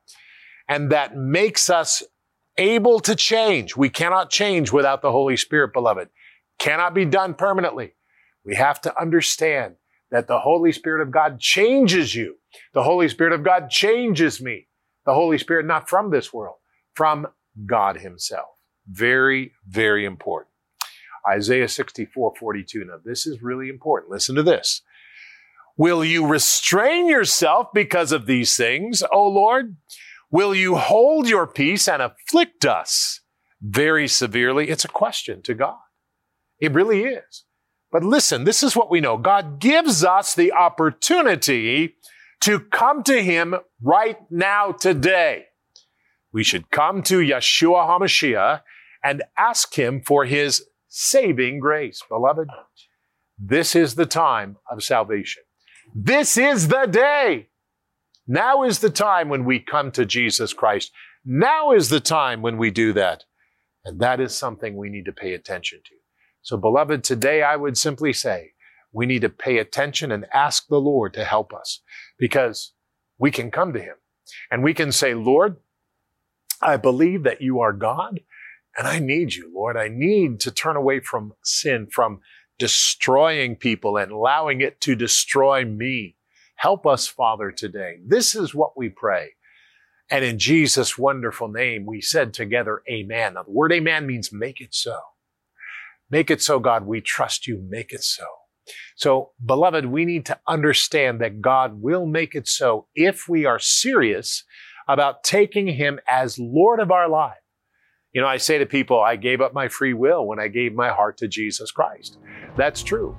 And 0.68 0.92
that 0.92 1.16
makes 1.16 1.70
us 1.70 2.04
able 2.58 3.00
to 3.02 3.16
change. 3.16 3.76
We 3.76 3.90
cannot 3.90 4.30
change 4.30 4.72
without 4.72 5.02
the 5.02 5.12
Holy 5.12 5.38
Spirit, 5.38 5.74
beloved. 5.74 6.10
Cannot 6.58 6.94
be 6.94 7.06
done 7.06 7.34
permanently. 7.34 7.94
We 8.46 8.56
have 8.56 8.80
to 8.82 9.02
understand 9.02 9.76
that 10.10 10.28
the 10.28 10.40
Holy 10.40 10.72
Spirit 10.72 11.02
of 11.02 11.12
God 11.12 11.40
changes 11.40 12.16
you. 12.16 12.38
The 12.74 12.84
Holy 12.84 13.10
Spirit 13.10 13.34
of 13.34 13.44
God 13.44 13.70
changes 13.70 14.42
me. 14.42 14.68
The 15.06 15.14
Holy 15.14 15.38
Spirit, 15.38 15.66
not 15.66 15.90
from 15.90 16.12
this 16.12 16.32
world, 16.32 16.56
from 16.96 17.28
God 17.66 17.98
Himself. 17.98 18.50
Very, 18.88 19.54
very 19.68 20.06
important. 20.06 20.54
Isaiah 21.30 21.68
64, 21.68 22.34
42. 22.38 22.86
Now, 22.86 23.00
this 23.04 23.26
is 23.26 23.42
really 23.42 23.70
important. 23.70 24.12
Listen 24.12 24.36
to 24.36 24.44
this. 24.44 24.82
Will 25.78 26.04
you 26.04 26.28
restrain 26.28 27.08
yourself 27.08 27.68
because 27.74 28.12
of 28.12 28.26
these 28.26 28.56
things, 28.56 29.04
O 29.12 29.28
Lord? 29.28 29.78
Will 30.30 30.54
you 30.54 30.76
hold 30.76 31.28
your 31.28 31.48
peace 31.48 31.88
and 31.88 32.02
afflict 32.02 32.66
us 32.66 33.22
very 33.62 34.08
severely? 34.08 34.70
It's 34.70 34.86
a 34.86 34.90
question 34.90 35.42
to 35.44 35.54
God. 35.54 35.78
It 36.60 36.74
really 36.74 37.04
is. 37.04 37.46
But 37.92 38.04
listen, 38.04 38.44
this 38.44 38.64
is 38.64 38.76
what 38.76 38.90
we 38.90 39.00
know. 39.00 39.18
God 39.18 39.60
gives 39.60 40.04
us 40.04 40.34
the 40.34 40.52
opportunity 40.52 41.96
to 42.42 42.60
come 42.60 43.04
to 43.04 43.22
Him 43.22 43.56
right 43.82 44.18
now, 44.30 44.72
today. 44.72 45.46
We 46.34 46.44
should 46.44 46.72
come 46.72 47.04
to 47.04 47.20
Yeshua 47.20 47.88
HaMashiach 47.88 48.62
and 49.04 49.24
ask 49.38 49.76
Him 49.76 50.02
for 50.02 50.26
His 50.26 50.66
saving 50.88 51.60
grace. 51.60 52.02
Beloved, 52.10 52.50
this 53.38 53.76
is 53.76 53.96
the 53.96 54.06
time 54.06 54.58
of 54.70 54.84
salvation. 54.84 55.44
This 55.94 56.38
is 56.38 56.70
the 56.70 56.86
day. 56.86 57.50
Now 58.26 58.64
is 58.64 58.80
the 58.80 58.90
time 58.90 59.30
when 59.30 59.46
we 59.46 59.60
come 59.60 59.92
to 59.92 60.06
Jesus 60.06 60.54
Christ. 60.54 60.92
Now 61.26 61.72
is 61.72 61.90
the 61.90 62.00
time 62.00 62.42
when 62.42 62.58
we 62.58 62.72
do 62.72 62.94
that. 62.94 63.26
And 63.86 64.00
that 64.00 64.20
is 64.20 64.36
something 64.36 64.76
we 64.76 64.90
need 64.90 65.06
to 65.06 65.12
pay 65.12 65.34
attention 65.34 65.82
to. 65.86 65.96
So, 66.42 66.58
beloved, 66.58 67.04
today 67.04 67.44
I 67.44 67.56
would 67.58 67.78
simply 67.78 68.14
say 68.14 68.52
we 68.92 69.06
need 69.06 69.22
to 69.22 69.30
pay 69.30 69.58
attention 69.58 70.12
and 70.12 70.26
ask 70.34 70.68
the 70.68 70.80
Lord 70.80 71.14
to 71.16 71.26
help 71.26 71.54
us 71.54 71.82
because 72.18 72.74
we 73.18 73.30
can 73.30 73.52
come 73.52 73.74
to 73.74 73.82
Him 73.82 73.96
and 74.52 74.64
we 74.64 74.74
can 74.74 74.92
say, 74.92 75.14
Lord, 75.14 75.58
I 76.64 76.78
believe 76.78 77.24
that 77.24 77.42
you 77.42 77.60
are 77.60 77.74
God 77.74 78.22
and 78.78 78.88
I 78.88 79.00
need 79.00 79.34
you, 79.34 79.52
Lord. 79.54 79.78
I 79.78 79.88
need 79.88 80.40
to 80.42 80.52
turn 80.52 80.76
away 80.76 81.00
from 81.00 81.34
sin, 81.44 81.88
from 81.92 82.22
destroying 82.58 83.56
people 83.56 83.98
and 83.98 84.12
allowing 84.12 84.62
it 84.62 84.80
to 84.82 84.96
destroy 84.96 85.66
me. 85.66 86.16
Help 86.56 86.88
us, 86.88 87.08
Father, 87.08 87.52
today. 87.52 87.98
This 88.06 88.36
is 88.36 88.56
what 88.56 88.78
we 88.78 88.90
pray. 88.90 89.32
And 90.10 90.24
in 90.24 90.40
Jesus' 90.40 90.98
wonderful 90.98 91.48
name, 91.48 91.86
we 91.86 92.02
said 92.02 92.34
together, 92.34 92.82
Amen. 92.90 93.34
Now, 93.34 93.44
the 93.44 93.52
word 93.52 93.74
Amen 93.74 94.06
means 94.06 94.32
make 94.32 94.62
it 94.62 94.74
so. 94.74 95.00
Make 96.10 96.30
it 96.30 96.42
so, 96.42 96.60
God. 96.60 96.86
We 96.86 97.02
trust 97.02 97.48
you. 97.48 97.66
Make 97.68 97.92
it 97.92 98.04
so. 98.04 98.26
So, 98.96 99.32
beloved, 99.44 99.88
we 99.88 100.06
need 100.06 100.26
to 100.28 100.40
understand 100.48 101.20
that 101.22 101.42
God 101.42 101.82
will 101.82 102.06
make 102.06 102.36
it 102.36 102.48
so 102.48 102.88
if 102.96 103.28
we 103.28 103.46
are 103.46 103.60
serious 103.60 104.44
about 104.88 105.24
taking 105.24 105.68
Him 105.68 106.00
as 106.10 106.40
Lord 106.40 106.80
of 106.80 106.92
our 106.92 107.08
lives. 107.08 107.38
You 108.14 108.22
know, 108.22 108.28
I 108.28 108.38
say 108.38 108.60
to 108.60 108.66
people, 108.66 109.02
I 109.02 109.16
gave 109.16 109.42
up 109.42 109.54
my 109.54 109.68
free 109.68 109.94
will 109.94 110.28
when 110.28 110.40
I 110.40 110.48
gave 110.48 110.74
my 110.76 110.90
heart 110.90 111.18
to 111.18 111.28
Jesus 111.28 111.72
Christ. 111.72 112.20
That's 112.56 112.84
true. 112.84 113.18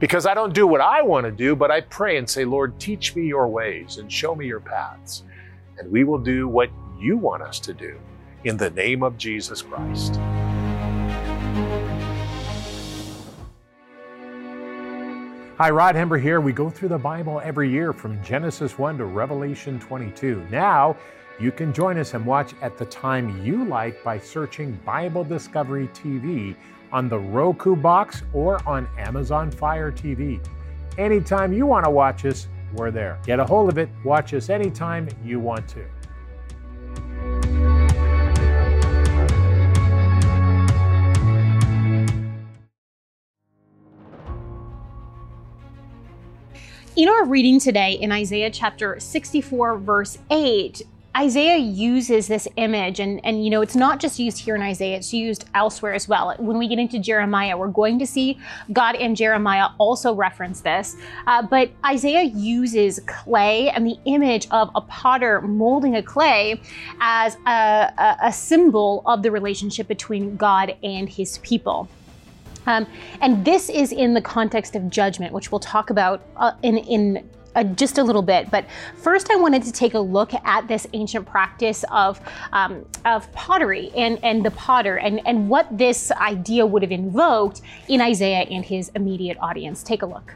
Because 0.00 0.26
I 0.26 0.34
don't 0.34 0.52
do 0.52 0.66
what 0.66 0.80
I 0.80 1.00
want 1.02 1.26
to 1.26 1.30
do, 1.30 1.54
but 1.54 1.70
I 1.70 1.80
pray 1.80 2.16
and 2.16 2.28
say, 2.28 2.44
Lord, 2.44 2.78
teach 2.80 3.14
me 3.14 3.24
your 3.26 3.46
ways 3.46 3.98
and 3.98 4.12
show 4.12 4.34
me 4.34 4.46
your 4.46 4.60
paths. 4.60 5.22
And 5.78 5.90
we 5.92 6.02
will 6.02 6.18
do 6.18 6.48
what 6.48 6.70
you 6.98 7.16
want 7.16 7.42
us 7.42 7.60
to 7.60 7.72
do 7.72 7.98
in 8.44 8.56
the 8.56 8.70
name 8.70 9.04
of 9.04 9.16
Jesus 9.16 9.62
Christ. 9.62 10.18
Hi, 15.62 15.70
Rod 15.70 15.94
Hembree 15.94 16.20
here. 16.20 16.40
We 16.40 16.52
go 16.52 16.68
through 16.68 16.88
the 16.88 16.98
Bible 16.98 17.40
every 17.44 17.70
year 17.70 17.92
from 17.92 18.20
Genesis 18.24 18.80
1 18.80 18.98
to 18.98 19.04
Revelation 19.04 19.78
22. 19.78 20.44
Now, 20.50 20.96
you 21.38 21.52
can 21.52 21.72
join 21.72 21.98
us 21.98 22.14
and 22.14 22.26
watch 22.26 22.52
at 22.62 22.76
the 22.76 22.84
time 22.84 23.40
you 23.44 23.64
like 23.64 24.02
by 24.02 24.18
searching 24.18 24.72
Bible 24.84 25.22
Discovery 25.22 25.88
TV 25.94 26.56
on 26.90 27.08
the 27.08 27.16
Roku 27.16 27.76
box 27.76 28.24
or 28.32 28.60
on 28.66 28.88
Amazon 28.98 29.52
Fire 29.52 29.92
TV. 29.92 30.44
Anytime 30.98 31.52
you 31.52 31.64
want 31.64 31.84
to 31.84 31.92
watch 31.92 32.24
us, 32.24 32.48
we're 32.74 32.90
there. 32.90 33.20
Get 33.24 33.38
a 33.38 33.44
hold 33.44 33.68
of 33.68 33.78
it, 33.78 33.88
watch 34.02 34.34
us 34.34 34.50
anytime 34.50 35.08
you 35.24 35.38
want 35.38 35.68
to. 35.68 35.84
In 46.94 47.08
our 47.08 47.24
reading 47.24 47.58
today 47.58 47.92
in 47.92 48.12
Isaiah 48.12 48.50
chapter 48.50 49.00
64, 49.00 49.78
verse 49.78 50.18
8, 50.30 50.82
Isaiah 51.16 51.56
uses 51.56 52.28
this 52.28 52.46
image, 52.56 53.00
and, 53.00 53.18
and 53.24 53.42
you 53.42 53.50
know, 53.50 53.62
it's 53.62 53.74
not 53.74 53.98
just 53.98 54.18
used 54.18 54.38
here 54.38 54.54
in 54.54 54.60
Isaiah, 54.60 54.98
it's 54.98 55.10
used 55.10 55.46
elsewhere 55.54 55.94
as 55.94 56.06
well. 56.06 56.34
When 56.38 56.58
we 56.58 56.68
get 56.68 56.78
into 56.78 56.98
Jeremiah, 56.98 57.56
we're 57.56 57.68
going 57.68 57.98
to 57.98 58.06
see 58.06 58.38
God 58.74 58.96
and 58.96 59.16
Jeremiah 59.16 59.68
also 59.78 60.14
reference 60.14 60.60
this. 60.60 60.94
Uh, 61.26 61.40
but 61.40 61.70
Isaiah 61.82 62.24
uses 62.24 63.00
clay 63.06 63.70
and 63.70 63.86
the 63.86 63.96
image 64.04 64.46
of 64.50 64.70
a 64.74 64.82
potter 64.82 65.40
molding 65.40 65.96
a 65.96 66.02
clay 66.02 66.60
as 67.00 67.38
a, 67.46 67.90
a, 67.96 68.16
a 68.24 68.32
symbol 68.34 69.02
of 69.06 69.22
the 69.22 69.30
relationship 69.30 69.88
between 69.88 70.36
God 70.36 70.76
and 70.82 71.08
his 71.08 71.38
people. 71.38 71.88
Um, 72.66 72.86
and 73.20 73.44
this 73.44 73.68
is 73.68 73.92
in 73.92 74.14
the 74.14 74.22
context 74.22 74.76
of 74.76 74.88
judgment, 74.90 75.32
which 75.32 75.50
we'll 75.50 75.60
talk 75.60 75.90
about 75.90 76.22
uh, 76.36 76.52
in, 76.62 76.78
in 76.78 77.28
uh, 77.54 77.64
just 77.64 77.98
a 77.98 78.02
little 78.02 78.22
bit. 78.22 78.50
But 78.50 78.66
first, 78.96 79.30
I 79.30 79.36
wanted 79.36 79.62
to 79.64 79.72
take 79.72 79.94
a 79.94 79.98
look 79.98 80.32
at 80.32 80.68
this 80.68 80.86
ancient 80.92 81.26
practice 81.26 81.84
of 81.90 82.20
um, 82.52 82.86
of 83.04 83.30
pottery 83.32 83.90
and 83.96 84.18
and 84.24 84.44
the 84.44 84.50
potter 84.52 84.96
and 84.96 85.20
and 85.26 85.48
what 85.48 85.66
this 85.76 86.10
idea 86.12 86.64
would 86.64 86.82
have 86.82 86.92
invoked 86.92 87.62
in 87.88 88.00
Isaiah 88.00 88.46
and 88.50 88.64
his 88.64 88.90
immediate 88.94 89.36
audience. 89.40 89.82
Take 89.82 90.02
a 90.02 90.06
look. 90.06 90.34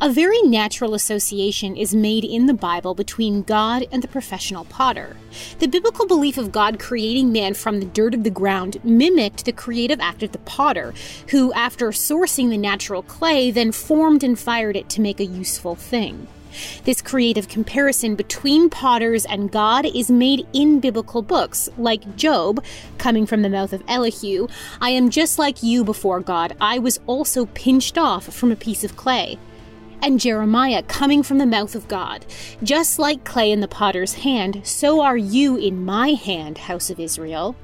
A 0.00 0.10
very 0.10 0.40
natural 0.42 0.94
association 0.94 1.76
is 1.76 1.94
made 1.94 2.24
in 2.24 2.46
the 2.46 2.54
Bible 2.54 2.94
between 2.94 3.42
God 3.42 3.86
and 3.92 4.02
the 4.02 4.08
professional 4.08 4.64
potter. 4.64 5.16
The 5.58 5.68
biblical 5.68 6.06
belief 6.06 6.38
of 6.38 6.52
God 6.52 6.78
creating 6.78 7.32
man 7.32 7.54
from 7.54 7.80
the 7.80 7.86
dirt 7.86 8.14
of 8.14 8.24
the 8.24 8.30
ground 8.30 8.82
mimicked 8.84 9.44
the 9.44 9.52
creative 9.52 10.00
act 10.00 10.22
of 10.22 10.32
the 10.32 10.38
potter, 10.38 10.94
who, 11.28 11.52
after 11.52 11.88
sourcing 11.90 12.50
the 12.50 12.58
natural 12.58 13.02
clay, 13.02 13.50
then 13.50 13.72
formed 13.72 14.24
and 14.24 14.38
fired 14.38 14.76
it 14.76 14.88
to 14.90 15.00
make 15.00 15.20
a 15.20 15.24
useful 15.24 15.74
thing. 15.74 16.26
This 16.84 17.02
creative 17.02 17.48
comparison 17.48 18.16
between 18.16 18.70
potters 18.70 19.24
and 19.24 19.50
God 19.52 19.86
is 19.86 20.10
made 20.10 20.46
in 20.52 20.80
biblical 20.80 21.22
books, 21.22 21.68
like 21.78 22.16
Job, 22.16 22.64
coming 22.98 23.26
from 23.26 23.42
the 23.42 23.48
mouth 23.48 23.72
of 23.72 23.82
Elihu 23.86 24.48
I 24.80 24.90
am 24.90 25.10
just 25.10 25.38
like 25.38 25.62
you 25.62 25.84
before 25.84 26.20
God. 26.20 26.56
I 26.60 26.78
was 26.78 26.98
also 27.06 27.46
pinched 27.46 27.98
off 27.98 28.24
from 28.32 28.50
a 28.50 28.56
piece 28.56 28.84
of 28.84 28.96
clay 28.96 29.38
and 30.02 30.20
Jeremiah 30.20 30.82
coming 30.82 31.22
from 31.22 31.38
the 31.38 31.46
mouth 31.46 31.74
of 31.74 31.88
God. 31.88 32.26
Just 32.62 32.98
like 32.98 33.24
clay 33.24 33.50
in 33.50 33.60
the 33.60 33.68
potter's 33.68 34.14
hand, 34.14 34.60
so 34.64 35.00
are 35.00 35.16
you 35.16 35.56
in 35.56 35.84
my 35.84 36.10
hand, 36.10 36.58
house 36.58 36.90
of 36.90 37.00
Israel. 37.00 37.56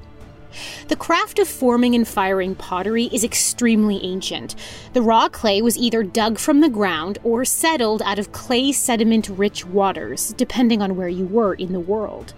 The 0.87 0.95
craft 0.95 1.39
of 1.39 1.47
forming 1.47 1.93
and 1.93 2.07
firing 2.07 2.55
pottery 2.55 3.05
is 3.11 3.23
extremely 3.23 4.03
ancient. 4.03 4.55
The 4.93 5.01
raw 5.01 5.29
clay 5.29 5.61
was 5.61 5.77
either 5.77 6.03
dug 6.03 6.39
from 6.39 6.61
the 6.61 6.69
ground 6.69 7.19
or 7.23 7.45
settled 7.45 8.01
out 8.01 8.19
of 8.19 8.31
clay 8.31 8.71
sediment 8.71 9.29
rich 9.29 9.65
waters, 9.65 10.33
depending 10.33 10.81
on 10.81 10.95
where 10.95 11.09
you 11.09 11.25
were 11.25 11.53
in 11.53 11.73
the 11.73 11.79
world. 11.79 12.33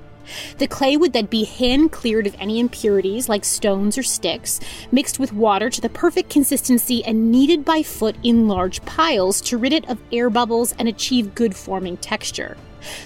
The 0.58 0.68
clay 0.68 0.98
would 0.98 1.14
then 1.14 1.26
be 1.26 1.44
hand 1.46 1.92
cleared 1.92 2.28
of 2.28 2.36
any 2.40 2.60
impurities 2.60 3.30
like 3.30 3.46
stones 3.46 3.98
or 3.98 4.04
sticks, 4.04 4.60
mixed 4.92 5.20
with 5.20 5.34
water 5.34 5.70
to 5.70 5.82
the 5.82 5.90
perfect 5.90 6.30
consistency, 6.30 7.04
and 7.04 7.32
kneaded 7.32 7.66
by 7.66 7.84
foot 7.84 8.16
in 8.24 8.48
large 8.48 8.84
piles 8.86 9.42
to 9.42 9.58
rid 9.58 9.74
it 9.74 9.90
of 9.90 10.02
air 10.12 10.30
bubbles 10.30 10.74
and 10.80 10.88
achieve 10.88 11.36
good 11.36 11.56
forming 11.56 11.98
texture. 11.98 12.58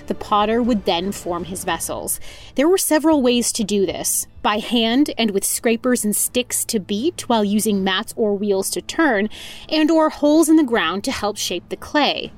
The 0.07 0.15
potter 0.15 0.61
would 0.61 0.85
then 0.85 1.11
form 1.11 1.45
his 1.45 1.63
vessels. 1.63 2.19
There 2.55 2.67
were 2.67 2.77
several 2.77 3.21
ways 3.21 3.51
to 3.53 3.63
do 3.63 3.85
this 3.85 4.27
by 4.41 4.59
hand 4.59 5.11
and 5.17 5.31
with 5.31 5.43
scrapers 5.43 6.03
and 6.03 6.15
sticks 6.15 6.65
to 6.65 6.79
beat 6.79 7.27
while 7.29 7.43
using 7.43 7.83
mats 7.83 8.13
or 8.15 8.35
wheels 8.35 8.69
to 8.71 8.81
turn, 8.81 9.29
and 9.69 9.89
or 9.89 10.09
holes 10.09 10.49
in 10.49 10.57
the 10.57 10.63
ground 10.63 11.03
to 11.05 11.11
help 11.11 11.37
shape 11.37 11.69
the 11.69 11.77
clay. 11.77 12.31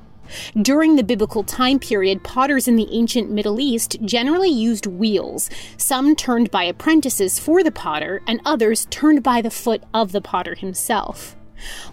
During 0.62 0.96
the 0.96 1.04
biblical 1.04 1.44
time 1.44 1.80
period, 1.80 2.24
potters 2.24 2.68
in 2.68 2.76
the 2.76 2.88
ancient 2.92 3.30
Middle 3.30 3.60
East 3.60 3.98
generally 4.04 4.50
used 4.50 4.86
wheels, 4.86 5.50
some 5.78 6.16
turned 6.16 6.52
by 6.52 6.64
apprentices 6.64 7.40
for 7.40 7.64
the 7.64 7.72
potter, 7.72 8.22
and 8.28 8.42
others 8.46 8.88
turned 8.90 9.24
by 9.24 9.42
the 9.42 9.52
foot 9.52 9.84
of 9.94 10.12
the 10.12 10.22
potter 10.22 10.56
himself. 10.56 11.36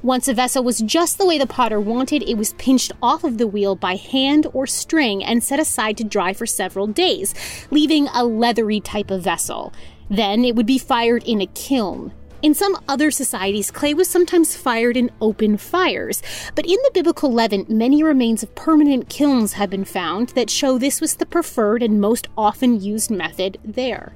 Once 0.03 0.27
a 0.29 0.35
vessel 0.35 0.65
was 0.65 0.81
just 0.81 1.19
the 1.19 1.27
way 1.27 1.39
the 1.39 1.47
potter 1.47 1.81
wanted, 1.81 2.23
it 2.29 2.37
was 2.37 2.53
pinched 2.55 2.93
off 3.03 3.25
of 3.25 3.39
the 3.39 3.47
wheel 3.47 3.77
by 3.77 3.95
hand 3.97 4.47
or 4.53 4.67
string 4.67 5.23
and 5.23 5.43
set 5.43 5.61
aside 5.61 5.97
to 5.97 6.05
dry 6.05 6.33
for 6.33 6.47
several 6.47 6.87
days, 6.87 7.35
leaving 7.71 8.09
a 8.09 8.25
leathery 8.25 8.81
type 8.81 9.11
of 9.11 9.23
vessel. 9.23 9.73
Then 10.11 10.45
it 10.45 10.57
would 10.57 10.67
be 10.67 10.79
fired 10.79 11.23
in 11.25 11.41
a 11.41 11.47
kiln. 11.47 12.13
In 12.43 12.55
some 12.55 12.77
other 12.89 13.13
societies, 13.13 13.71
clay 13.71 13.95
was 13.95 14.09
sometimes 14.09 14.57
fired 14.57 14.97
in 14.97 15.13
open 15.21 15.57
fires, 15.57 16.21
but 16.57 16.67
in 16.67 16.77
the 16.83 16.91
biblical 16.93 17.33
Levant, 17.33 17.71
many 17.71 18.03
remains 18.03 18.43
of 18.43 18.53
permanent 18.57 19.09
kilns 19.09 19.53
have 19.53 19.71
been 19.71 19.85
found 19.85 20.31
that 20.31 20.51
show 20.51 20.77
this 20.77 21.01
was 21.01 21.15
the 21.15 21.25
preferred 21.25 21.85
and 21.85 22.01
most 22.01 22.27
often 22.37 22.81
used 22.81 23.13
method 23.13 23.59
there. 23.65 24.15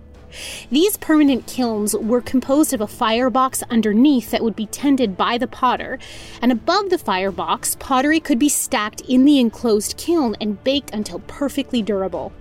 These 0.73 0.97
permanent 0.97 1.47
kilns 1.47 1.95
were 1.95 2.21
composed 2.21 2.75
of 2.75 2.81
a 2.81 2.89
firebox 2.89 3.63
underneath 3.71 4.33
that 4.33 4.43
would 4.43 4.57
be 4.57 4.67
tended 4.67 5.17
by 5.17 5.39
the 5.39 5.47
potter, 5.47 6.01
and 6.43 6.51
above 6.51 6.91
the 6.91 6.99
firebox, 6.99 7.77
pottery 7.77 8.19
could 8.19 8.41
be 8.41 8.49
stacked 8.49 9.03
in 9.03 9.25
the 9.25 9.39
enclosed 9.39 9.97
kiln 9.97 10.37
and 10.41 10.63
baked 10.65 10.91
until 10.93 11.21
perfectly 11.29 11.81
durable. 11.81 12.33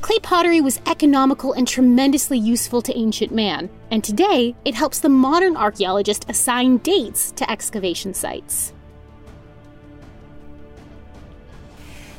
Clay 0.00 0.18
pottery 0.20 0.60
was 0.60 0.80
economical 0.86 1.52
and 1.52 1.66
tremendously 1.66 2.38
useful 2.38 2.82
to 2.82 2.96
ancient 2.96 3.32
man, 3.32 3.70
and 3.90 4.02
today 4.02 4.54
it 4.64 4.74
helps 4.74 5.00
the 5.00 5.08
modern 5.08 5.56
archaeologist 5.56 6.28
assign 6.28 6.78
dates 6.78 7.32
to 7.32 7.50
excavation 7.50 8.14
sites. 8.14 8.72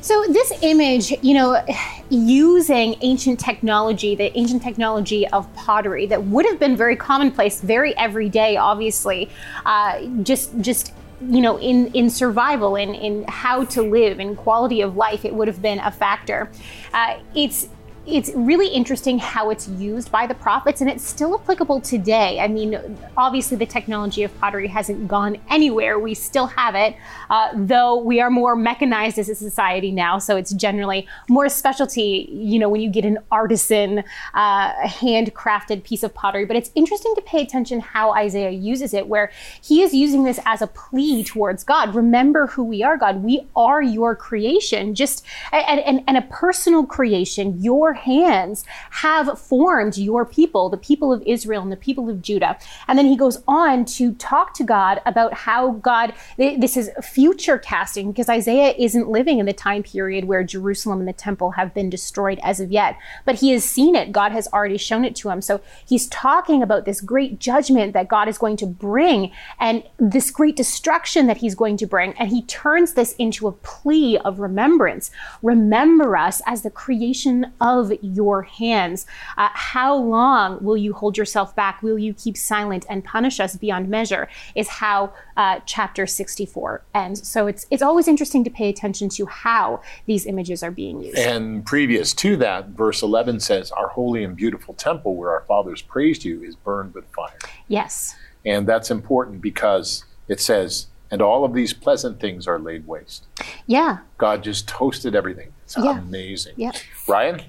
So 0.00 0.24
this 0.28 0.52
image, 0.62 1.12
you 1.22 1.34
know, 1.34 1.62
using 2.08 2.96
ancient 3.02 3.38
technology, 3.38 4.14
the 4.14 4.36
ancient 4.38 4.62
technology 4.62 5.26
of 5.28 5.52
pottery 5.54 6.06
that 6.06 6.24
would 6.24 6.46
have 6.46 6.58
been 6.58 6.76
very 6.76 6.96
commonplace, 6.96 7.60
very 7.60 7.94
everyday, 7.98 8.56
obviously, 8.56 9.28
uh, 9.66 10.00
just 10.22 10.58
just 10.60 10.94
you 11.20 11.40
know, 11.40 11.58
in 11.58 11.88
in 11.94 12.10
survival, 12.10 12.76
in 12.76 12.94
in 12.94 13.24
how 13.28 13.64
to 13.64 13.82
live, 13.82 14.20
in 14.20 14.36
quality 14.36 14.80
of 14.80 14.96
life, 14.96 15.24
it 15.24 15.34
would 15.34 15.48
have 15.48 15.60
been 15.60 15.80
a 15.80 15.90
factor. 15.90 16.50
Uh, 16.92 17.18
it's 17.34 17.68
it's 18.08 18.30
really 18.34 18.68
interesting 18.68 19.18
how 19.18 19.50
it's 19.50 19.68
used 19.68 20.10
by 20.10 20.26
the 20.26 20.34
prophets 20.34 20.80
and 20.80 20.88
it's 20.88 21.06
still 21.06 21.38
applicable 21.38 21.80
today. 21.80 22.40
I 22.40 22.48
mean, 22.48 22.98
obviously, 23.16 23.58
the 23.58 23.66
technology 23.66 24.22
of 24.22 24.36
pottery 24.38 24.66
hasn't 24.66 25.06
gone 25.06 25.36
anywhere. 25.50 25.98
We 25.98 26.14
still 26.14 26.46
have 26.46 26.74
it, 26.74 26.96
uh, 27.28 27.50
though 27.54 27.96
we 27.96 28.20
are 28.20 28.30
more 28.30 28.56
mechanized 28.56 29.18
as 29.18 29.28
a 29.28 29.34
society 29.34 29.90
now. 29.90 30.18
So 30.18 30.36
it's 30.36 30.52
generally 30.52 31.06
more 31.28 31.50
specialty, 31.50 32.28
you 32.32 32.58
know, 32.58 32.70
when 32.70 32.80
you 32.80 32.90
get 32.90 33.04
an 33.04 33.18
artisan, 33.30 34.04
uh, 34.32 34.72
handcrafted 34.86 35.84
piece 35.84 36.02
of 36.02 36.14
pottery. 36.14 36.46
But 36.46 36.56
it's 36.56 36.70
interesting 36.74 37.14
to 37.16 37.20
pay 37.20 37.42
attention 37.42 37.80
how 37.80 38.14
Isaiah 38.14 38.50
uses 38.50 38.94
it, 38.94 39.06
where 39.06 39.30
he 39.62 39.82
is 39.82 39.92
using 39.92 40.24
this 40.24 40.40
as 40.46 40.62
a 40.62 40.66
plea 40.66 41.24
towards 41.24 41.62
God. 41.62 41.94
Remember 41.94 42.46
who 42.46 42.64
we 42.64 42.82
are, 42.82 42.96
God. 42.96 43.22
We 43.22 43.46
are 43.54 43.82
your 43.82 44.16
creation, 44.16 44.94
just 44.94 45.26
and, 45.52 45.80
and, 45.80 46.02
and 46.06 46.16
a 46.16 46.22
personal 46.22 46.86
creation, 46.86 47.62
your 47.62 47.97
hands 47.98 48.64
have 48.90 49.38
formed 49.38 49.96
your 49.98 50.24
people, 50.24 50.68
the 50.68 50.76
people 50.76 51.12
of 51.12 51.22
Israel 51.26 51.62
and 51.62 51.70
the 51.70 51.76
people 51.76 52.08
of 52.08 52.22
Judah. 52.22 52.58
And 52.86 52.98
then 52.98 53.06
he 53.06 53.16
goes 53.16 53.42
on 53.46 53.84
to 53.86 54.14
talk 54.14 54.54
to 54.54 54.64
God 54.64 55.00
about 55.06 55.34
how 55.34 55.72
God, 55.72 56.14
this 56.36 56.76
is 56.76 56.90
future 57.02 57.58
casting 57.58 58.10
because 58.10 58.28
Isaiah 58.28 58.74
isn't 58.78 59.08
living 59.08 59.38
in 59.38 59.46
the 59.46 59.52
time 59.52 59.82
period 59.82 60.24
where 60.24 60.44
Jerusalem 60.44 61.00
and 61.00 61.08
the 61.08 61.12
temple 61.12 61.52
have 61.52 61.74
been 61.74 61.90
destroyed 61.90 62.40
as 62.42 62.60
of 62.60 62.70
yet, 62.70 62.96
but 63.24 63.36
he 63.36 63.50
has 63.52 63.64
seen 63.64 63.94
it. 63.94 64.12
God 64.12 64.32
has 64.32 64.48
already 64.48 64.78
shown 64.78 65.04
it 65.04 65.16
to 65.16 65.28
him. 65.28 65.42
So 65.42 65.60
he's 65.86 66.06
talking 66.08 66.62
about 66.62 66.84
this 66.84 67.00
great 67.00 67.38
judgment 67.38 67.92
that 67.92 68.08
God 68.08 68.28
is 68.28 68.38
going 68.38 68.56
to 68.58 68.66
bring 68.66 69.32
and 69.60 69.82
this 69.98 70.30
great 70.30 70.56
destruction 70.56 71.26
that 71.26 71.38
he's 71.38 71.54
going 71.54 71.76
to 71.78 71.86
bring. 71.86 72.12
And 72.14 72.28
he 72.30 72.42
turns 72.42 72.94
this 72.94 73.14
into 73.14 73.48
a 73.48 73.52
plea 73.52 74.18
of 74.18 74.40
remembrance. 74.40 75.10
Remember 75.42 76.16
us 76.16 76.40
as 76.46 76.62
the 76.62 76.70
creation 76.70 77.52
of 77.60 77.77
your 78.02 78.42
hands. 78.42 79.06
Uh, 79.36 79.48
how 79.52 79.94
long 79.94 80.62
will 80.62 80.76
you 80.76 80.92
hold 80.92 81.16
yourself 81.16 81.54
back? 81.54 81.82
Will 81.82 81.98
you 81.98 82.14
keep 82.14 82.36
silent 82.36 82.84
and 82.88 83.04
punish 83.04 83.40
us 83.40 83.56
beyond 83.56 83.88
measure? 83.88 84.28
Is 84.54 84.68
how 84.68 85.12
uh, 85.36 85.60
chapter 85.66 86.06
64 86.06 86.82
ends. 86.94 87.26
So 87.28 87.46
it's 87.46 87.66
it's 87.70 87.82
always 87.82 88.08
interesting 88.08 88.44
to 88.44 88.50
pay 88.50 88.68
attention 88.68 89.08
to 89.10 89.26
how 89.26 89.80
these 90.06 90.26
images 90.26 90.62
are 90.62 90.70
being 90.70 91.02
used. 91.02 91.18
And 91.18 91.64
previous 91.64 92.12
to 92.14 92.36
that, 92.38 92.68
verse 92.70 93.02
11 93.02 93.40
says, 93.40 93.70
"Our 93.70 93.88
holy 93.88 94.24
and 94.24 94.36
beautiful 94.36 94.74
temple, 94.74 95.14
where 95.14 95.30
our 95.30 95.44
fathers 95.46 95.80
praised 95.82 96.24
you, 96.24 96.42
is 96.42 96.56
burned 96.56 96.94
with 96.94 97.04
fire." 97.14 97.38
Yes. 97.68 98.16
And 98.44 98.66
that's 98.66 98.90
important 98.90 99.40
because 99.40 100.04
it 100.26 100.40
says, 100.40 100.88
and 101.10 101.22
all 101.22 101.44
of 101.44 101.54
these 101.54 101.72
pleasant 101.72 102.20
things 102.20 102.46
are 102.46 102.58
laid 102.58 102.86
waste. 102.86 103.26
Yeah. 103.66 103.98
God 104.18 104.42
just 104.42 104.68
toasted 104.68 105.14
everything. 105.14 105.52
It's 105.64 105.76
yeah. 105.76 105.98
amazing. 105.98 106.54
Yeah. 106.56 106.72
Ryan? 107.06 107.42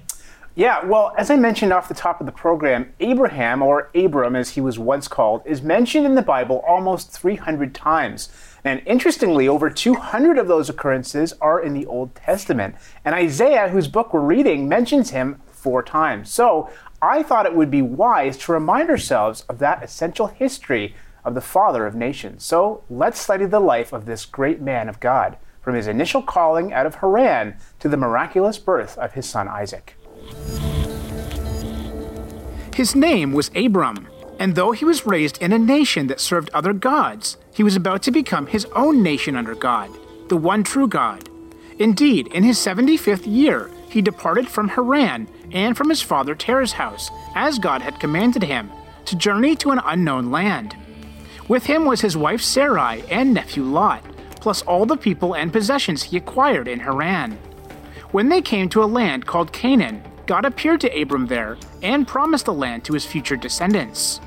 Yeah, 0.56 0.84
well, 0.84 1.12
as 1.16 1.30
I 1.30 1.36
mentioned 1.36 1.72
off 1.72 1.88
the 1.88 1.94
top 1.94 2.18
of 2.18 2.26
the 2.26 2.32
program, 2.32 2.92
Abraham, 2.98 3.62
or 3.62 3.88
Abram 3.94 4.34
as 4.34 4.50
he 4.50 4.60
was 4.60 4.80
once 4.80 5.06
called, 5.06 5.42
is 5.44 5.62
mentioned 5.62 6.04
in 6.04 6.16
the 6.16 6.22
Bible 6.22 6.64
almost 6.66 7.12
300 7.12 7.72
times. 7.72 8.30
And 8.64 8.82
interestingly, 8.84 9.46
over 9.46 9.70
200 9.70 10.38
of 10.38 10.48
those 10.48 10.68
occurrences 10.68 11.34
are 11.40 11.62
in 11.62 11.72
the 11.72 11.86
Old 11.86 12.16
Testament. 12.16 12.74
And 13.04 13.14
Isaiah, 13.14 13.68
whose 13.68 13.86
book 13.86 14.12
we're 14.12 14.20
reading, 14.20 14.68
mentions 14.68 15.10
him 15.10 15.40
four 15.52 15.84
times. 15.84 16.30
So 16.30 16.68
I 17.00 17.22
thought 17.22 17.46
it 17.46 17.54
would 17.54 17.70
be 17.70 17.82
wise 17.82 18.36
to 18.38 18.52
remind 18.52 18.90
ourselves 18.90 19.42
of 19.48 19.60
that 19.60 19.84
essential 19.84 20.26
history 20.26 20.96
of 21.24 21.34
the 21.34 21.40
father 21.40 21.86
of 21.86 21.94
nations. 21.94 22.44
So 22.44 22.82
let's 22.90 23.20
study 23.20 23.46
the 23.46 23.60
life 23.60 23.92
of 23.92 24.04
this 24.04 24.26
great 24.26 24.60
man 24.60 24.88
of 24.88 24.98
God, 24.98 25.36
from 25.62 25.76
his 25.76 25.86
initial 25.86 26.22
calling 26.22 26.72
out 26.72 26.86
of 26.86 26.96
Haran 26.96 27.56
to 27.78 27.88
the 27.88 27.96
miraculous 27.96 28.58
birth 28.58 28.98
of 28.98 29.12
his 29.12 29.28
son 29.28 29.46
Isaac. 29.46 29.94
His 32.74 32.94
name 32.94 33.32
was 33.32 33.50
Abram, 33.54 34.08
and 34.38 34.54
though 34.54 34.72
he 34.72 34.84
was 34.84 35.06
raised 35.06 35.42
in 35.42 35.52
a 35.52 35.58
nation 35.58 36.06
that 36.06 36.20
served 36.20 36.50
other 36.54 36.72
gods, 36.72 37.36
he 37.52 37.62
was 37.62 37.76
about 37.76 38.02
to 38.04 38.10
become 38.10 38.46
his 38.46 38.64
own 38.74 39.02
nation 39.02 39.36
under 39.36 39.54
God, 39.54 39.90
the 40.28 40.36
one 40.36 40.62
true 40.62 40.88
God. 40.88 41.28
Indeed, 41.78 42.28
in 42.28 42.42
his 42.42 42.58
75th 42.58 43.26
year, 43.26 43.70
he 43.90 44.00
departed 44.00 44.48
from 44.48 44.68
Haran 44.68 45.28
and 45.52 45.76
from 45.76 45.88
his 45.88 46.00
father 46.00 46.34
Terah's 46.34 46.72
house, 46.72 47.10
as 47.34 47.58
God 47.58 47.82
had 47.82 48.00
commanded 48.00 48.44
him, 48.44 48.70
to 49.06 49.16
journey 49.16 49.56
to 49.56 49.72
an 49.72 49.80
unknown 49.84 50.30
land. 50.30 50.76
With 51.48 51.66
him 51.66 51.84
was 51.84 52.00
his 52.00 52.16
wife 52.16 52.40
Sarai 52.40 53.02
and 53.10 53.34
nephew 53.34 53.64
Lot, 53.64 54.04
plus 54.40 54.62
all 54.62 54.86
the 54.86 54.96
people 54.96 55.34
and 55.34 55.52
possessions 55.52 56.02
he 56.02 56.16
acquired 56.16 56.68
in 56.68 56.80
Haran. 56.80 57.32
When 58.12 58.28
they 58.28 58.40
came 58.40 58.68
to 58.70 58.82
a 58.82 58.86
land 58.86 59.26
called 59.26 59.52
Canaan, 59.52 60.02
God 60.30 60.44
appeared 60.44 60.80
to 60.82 61.02
Abram 61.02 61.26
there 61.26 61.56
and 61.82 62.06
promised 62.06 62.44
the 62.44 62.52
land 62.52 62.84
to 62.84 62.92
his 62.92 63.04
future 63.04 63.34
descendants. 63.34 64.20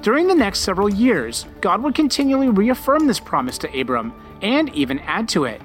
During 0.00 0.28
the 0.28 0.36
next 0.36 0.60
several 0.60 0.88
years, 0.88 1.46
God 1.60 1.82
would 1.82 1.96
continually 1.96 2.48
reaffirm 2.48 3.08
this 3.08 3.18
promise 3.18 3.58
to 3.58 3.80
Abram 3.80 4.12
and 4.40 4.72
even 4.72 5.00
add 5.00 5.28
to 5.30 5.46
it. 5.46 5.60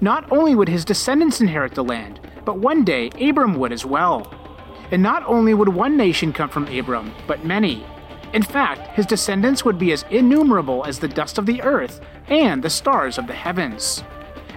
Not 0.00 0.30
only 0.30 0.54
would 0.54 0.68
his 0.68 0.84
descendants 0.84 1.40
inherit 1.40 1.74
the 1.74 1.82
land, 1.82 2.20
but 2.44 2.60
one 2.60 2.84
day 2.84 3.10
Abram 3.20 3.58
would 3.58 3.72
as 3.72 3.84
well. 3.84 4.32
And 4.92 5.02
not 5.02 5.24
only 5.26 5.52
would 5.52 5.68
one 5.68 5.96
nation 5.96 6.32
come 6.32 6.48
from 6.48 6.68
Abram, 6.68 7.12
but 7.26 7.44
many. 7.44 7.84
In 8.34 8.44
fact, 8.44 8.94
his 8.94 9.04
descendants 9.04 9.64
would 9.64 9.80
be 9.80 9.90
as 9.90 10.04
innumerable 10.10 10.84
as 10.84 11.00
the 11.00 11.08
dust 11.08 11.38
of 11.38 11.46
the 11.46 11.60
earth 11.62 12.00
and 12.28 12.62
the 12.62 12.70
stars 12.70 13.18
of 13.18 13.26
the 13.26 13.34
heavens. 13.34 14.04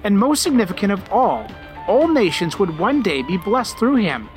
And 0.04 0.20
most 0.20 0.44
significant 0.44 0.92
of 0.92 1.12
all, 1.12 1.48
all 1.88 2.08
nations 2.08 2.60
would 2.60 2.78
one 2.78 3.02
day 3.02 3.24
be 3.24 3.38
blessed 3.38 3.80
through 3.80 3.96
him, 3.96 4.30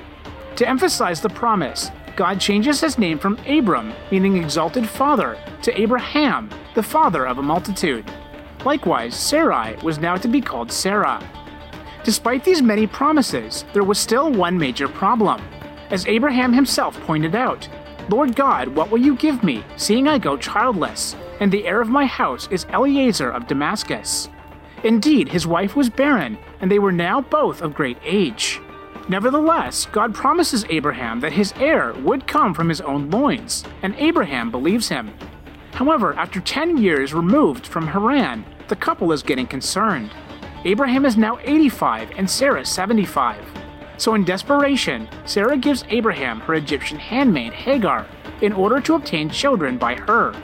to 0.57 0.69
emphasize 0.69 1.21
the 1.21 1.29
promise, 1.29 1.91
God 2.17 2.41
changes 2.41 2.81
his 2.81 2.99
name 2.99 3.19
from 3.19 3.39
Abram, 3.47 3.93
meaning 4.11 4.37
exalted 4.37 4.89
father, 4.89 5.37
to 5.63 5.81
Abraham, 5.81 6.49
the 6.75 6.83
father 6.83 7.27
of 7.27 7.39
a 7.39 7.43
multitude. 7.43 8.11
Likewise, 8.65 9.17
Sarai 9.17 9.77
was 9.83 9.99
now 9.99 10.17
to 10.17 10.29
be 10.29 10.41
called 10.41 10.71
Sarah. 10.71 11.23
Despite 12.05 12.45
these 12.45 12.63
many 12.63 12.87
promises, 12.87 13.65
there 13.73 13.83
was 13.83 13.99
still 13.99 14.31
one 14.31 14.57
major 14.57 14.89
problem. 14.89 15.43
As 15.91 16.07
Abraham 16.07 16.53
himself 16.53 16.99
pointed 17.01 17.35
out, 17.35 17.69
Lord 18.09 18.37
God, 18.37 18.69
what 18.69 18.91
will 18.91 19.01
you 19.01 19.17
give 19.17 19.43
me, 19.43 19.65
seeing 19.77 20.07
I 20.07 20.19
go 20.19 20.37
childless, 20.37 21.17
and 21.41 21.51
the 21.51 21.67
heir 21.67 21.81
of 21.81 21.89
my 21.89 22.05
house 22.05 22.47
is 22.51 22.67
Eliezer 22.67 23.31
of 23.31 23.47
Damascus? 23.47 24.29
Indeed, 24.83 25.29
his 25.29 25.47
wife 25.47 25.75
was 25.75 25.89
barren, 25.89 26.39
and 26.61 26.71
they 26.71 26.79
were 26.79 26.93
now 26.93 27.23
both 27.23 27.63
of 27.63 27.75
great 27.75 27.99
age. 28.05 28.61
Nevertheless, 29.09 29.87
God 29.93 30.15
promises 30.15 30.65
Abraham 30.71 31.21
that 31.21 31.33
his 31.33 31.53
heir 31.57 31.93
would 32.03 32.27
come 32.27 32.55
from 32.55 32.71
his 32.71 32.81
own 32.81 33.11
loins, 33.11 33.65
and 33.83 33.95
Abraham 33.97 34.51
believes 34.51 34.89
him. 34.89 35.13
However, 35.73 36.15
after 36.15 36.41
10 36.41 36.79
years 36.79 37.13
removed 37.13 37.67
from 37.67 37.87
Haran, 37.87 38.47
the 38.69 38.77
couple 38.77 39.13
is 39.13 39.23
getting 39.23 39.47
concerned. 39.47 40.11
Abraham 40.65 41.05
is 41.05 41.19
now 41.19 41.39
85 41.43 42.13
and 42.17 42.31
Sarah 42.31 42.65
75. 42.65 43.45
So, 43.99 44.15
in 44.15 44.25
desperation, 44.25 45.09
Sarah 45.27 45.57
gives 45.57 45.85
Abraham 45.89 46.41
her 46.41 46.55
Egyptian 46.55 46.99
handmaid 46.99 47.53
Hagar 47.53 48.07
in 48.41 48.53
order 48.53 48.81
to 48.81 48.95
obtain 48.95 49.29
children 49.29 49.77
by 49.77 49.95
her. 49.95 50.35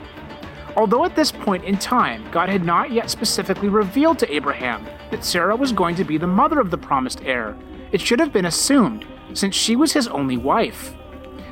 Although 0.77 1.03
at 1.03 1.15
this 1.15 1.31
point 1.31 1.65
in 1.65 1.77
time, 1.77 2.23
God 2.31 2.47
had 2.47 2.63
not 2.63 2.91
yet 2.91 3.09
specifically 3.09 3.67
revealed 3.67 4.19
to 4.19 4.33
Abraham 4.33 4.85
that 5.09 5.25
Sarah 5.25 5.55
was 5.55 5.71
going 5.71 5.95
to 5.95 6.05
be 6.05 6.17
the 6.17 6.27
mother 6.27 6.59
of 6.59 6.71
the 6.71 6.77
promised 6.77 7.21
heir, 7.23 7.57
it 7.91 8.01
should 8.01 8.19
have 8.19 8.33
been 8.33 8.45
assumed, 8.45 9.05
since 9.33 9.55
she 9.55 9.75
was 9.75 9.93
his 9.93 10.07
only 10.07 10.37
wife. 10.37 10.93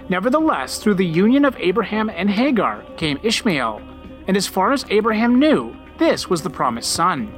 Nevertheless, 0.09 0.79
through 0.79 0.95
the 0.95 1.05
union 1.05 1.45
of 1.45 1.55
Abraham 1.59 2.09
and 2.09 2.29
Hagar 2.29 2.83
came 2.97 3.19
Ishmael, 3.23 3.81
and 4.27 4.35
as 4.35 4.47
far 4.47 4.71
as 4.71 4.85
Abraham 4.89 5.39
knew, 5.39 5.75
this 5.97 6.29
was 6.29 6.41
the 6.41 6.49
promised 6.49 6.91
son. 6.91 7.33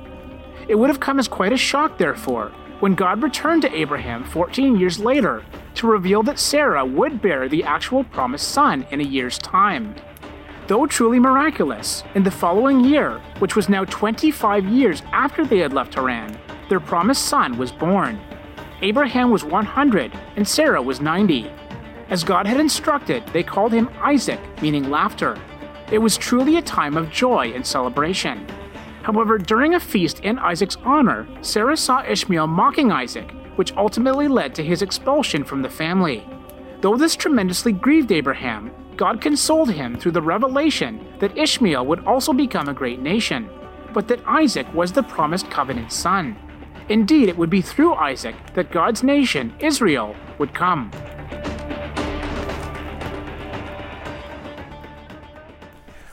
It 0.67 0.75
would 0.75 0.89
have 0.89 0.99
come 0.99 1.19
as 1.19 1.27
quite 1.27 1.51
a 1.51 1.57
shock, 1.57 1.97
therefore, 1.97 2.51
when 2.79 2.95
God 2.95 3.21
returned 3.21 3.61
to 3.63 3.75
Abraham 3.75 4.23
14 4.23 4.79
years 4.79 4.99
later 4.99 5.43
to 5.75 5.87
reveal 5.87 6.23
that 6.23 6.39
Sarah 6.39 6.85
would 6.85 7.21
bear 7.21 7.47
the 7.47 7.63
actual 7.63 8.03
promised 8.03 8.49
son 8.49 8.85
in 8.91 9.01
a 9.01 9.05
year's 9.05 9.37
time. 9.37 9.95
Though 10.67 10.85
truly 10.85 11.19
miraculous, 11.19 12.03
in 12.15 12.23
the 12.23 12.31
following 12.31 12.83
year, 12.83 13.21
which 13.39 13.55
was 13.55 13.67
now 13.67 13.83
25 13.85 14.65
years 14.65 15.01
after 15.11 15.45
they 15.45 15.57
had 15.57 15.73
left 15.73 15.95
Haran, 15.95 16.37
their 16.69 16.79
promised 16.79 17.25
son 17.25 17.57
was 17.57 17.71
born. 17.71 18.19
Abraham 18.83 19.29
was 19.29 19.43
100 19.43 20.11
and 20.35 20.47
Sarah 20.47 20.81
was 20.81 21.01
90. 21.01 21.51
As 22.09 22.23
God 22.23 22.47
had 22.47 22.59
instructed, 22.59 23.23
they 23.27 23.43
called 23.43 23.71
him 23.71 23.89
Isaac, 24.01 24.39
meaning 24.61 24.89
laughter. 24.89 25.37
It 25.91 25.99
was 25.99 26.17
truly 26.17 26.57
a 26.57 26.61
time 26.61 26.97
of 26.97 27.11
joy 27.11 27.53
and 27.53 27.65
celebration. 27.65 28.47
However, 29.03 29.37
during 29.37 29.75
a 29.75 29.79
feast 29.79 30.21
in 30.21 30.39
Isaac's 30.39 30.77
honor, 30.83 31.27
Sarah 31.41 31.77
saw 31.77 32.03
Ishmael 32.03 32.47
mocking 32.47 32.91
Isaac, 32.91 33.31
which 33.55 33.75
ultimately 33.77 34.27
led 34.27 34.55
to 34.55 34.63
his 34.63 34.81
expulsion 34.81 35.43
from 35.43 35.61
the 35.61 35.69
family. 35.69 36.27
Though 36.81 36.97
this 36.97 37.15
tremendously 37.15 37.73
grieved 37.73 38.11
Abraham, 38.11 38.71
God 38.97 39.21
consoled 39.21 39.71
him 39.71 39.97
through 39.97 40.11
the 40.13 40.21
revelation 40.21 41.05
that 41.19 41.37
Ishmael 41.37 41.85
would 41.85 42.05
also 42.05 42.33
become 42.33 42.67
a 42.67 42.73
great 42.73 42.99
nation, 42.99 43.49
but 43.93 44.07
that 44.07 44.23
Isaac 44.27 44.71
was 44.73 44.91
the 44.91 45.03
promised 45.03 45.49
covenant 45.49 45.91
son. 45.91 46.35
Indeed, 46.91 47.29
it 47.29 47.37
would 47.37 47.49
be 47.49 47.61
through 47.61 47.93
Isaac 47.93 48.35
that 48.53 48.69
God's 48.69 49.01
nation, 49.01 49.53
Israel, 49.61 50.13
would 50.39 50.53
come. 50.53 50.91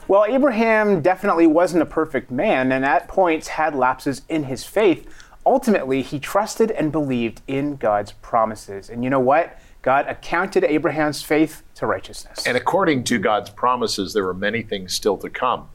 Well, 0.07 0.23
Abraham 0.23 1.01
definitely 1.01 1.47
wasn't 1.47 1.83
a 1.83 1.85
perfect 1.85 2.31
man, 2.31 2.71
and 2.71 2.85
at 2.85 3.09
points 3.09 3.49
had 3.49 3.75
lapses 3.75 4.21
in 4.29 4.45
his 4.45 4.63
faith. 4.63 5.05
Ultimately, 5.45 6.01
he 6.01 6.17
trusted 6.17 6.71
and 6.71 6.93
believed 6.93 7.41
in 7.45 7.75
God's 7.75 8.13
promises. 8.13 8.89
And 8.89 9.03
you 9.03 9.09
know 9.09 9.19
what? 9.19 9.59
God 9.81 10.07
accounted 10.07 10.63
Abraham's 10.63 11.21
faith 11.21 11.61
to 11.75 11.87
righteousness. 11.87 12.47
And 12.47 12.55
according 12.55 13.03
to 13.05 13.19
God's 13.19 13.49
promises, 13.49 14.13
there 14.13 14.23
were 14.23 14.33
many 14.33 14.63
things 14.63 14.93
still 14.93 15.17
to 15.17 15.29
come 15.29 15.67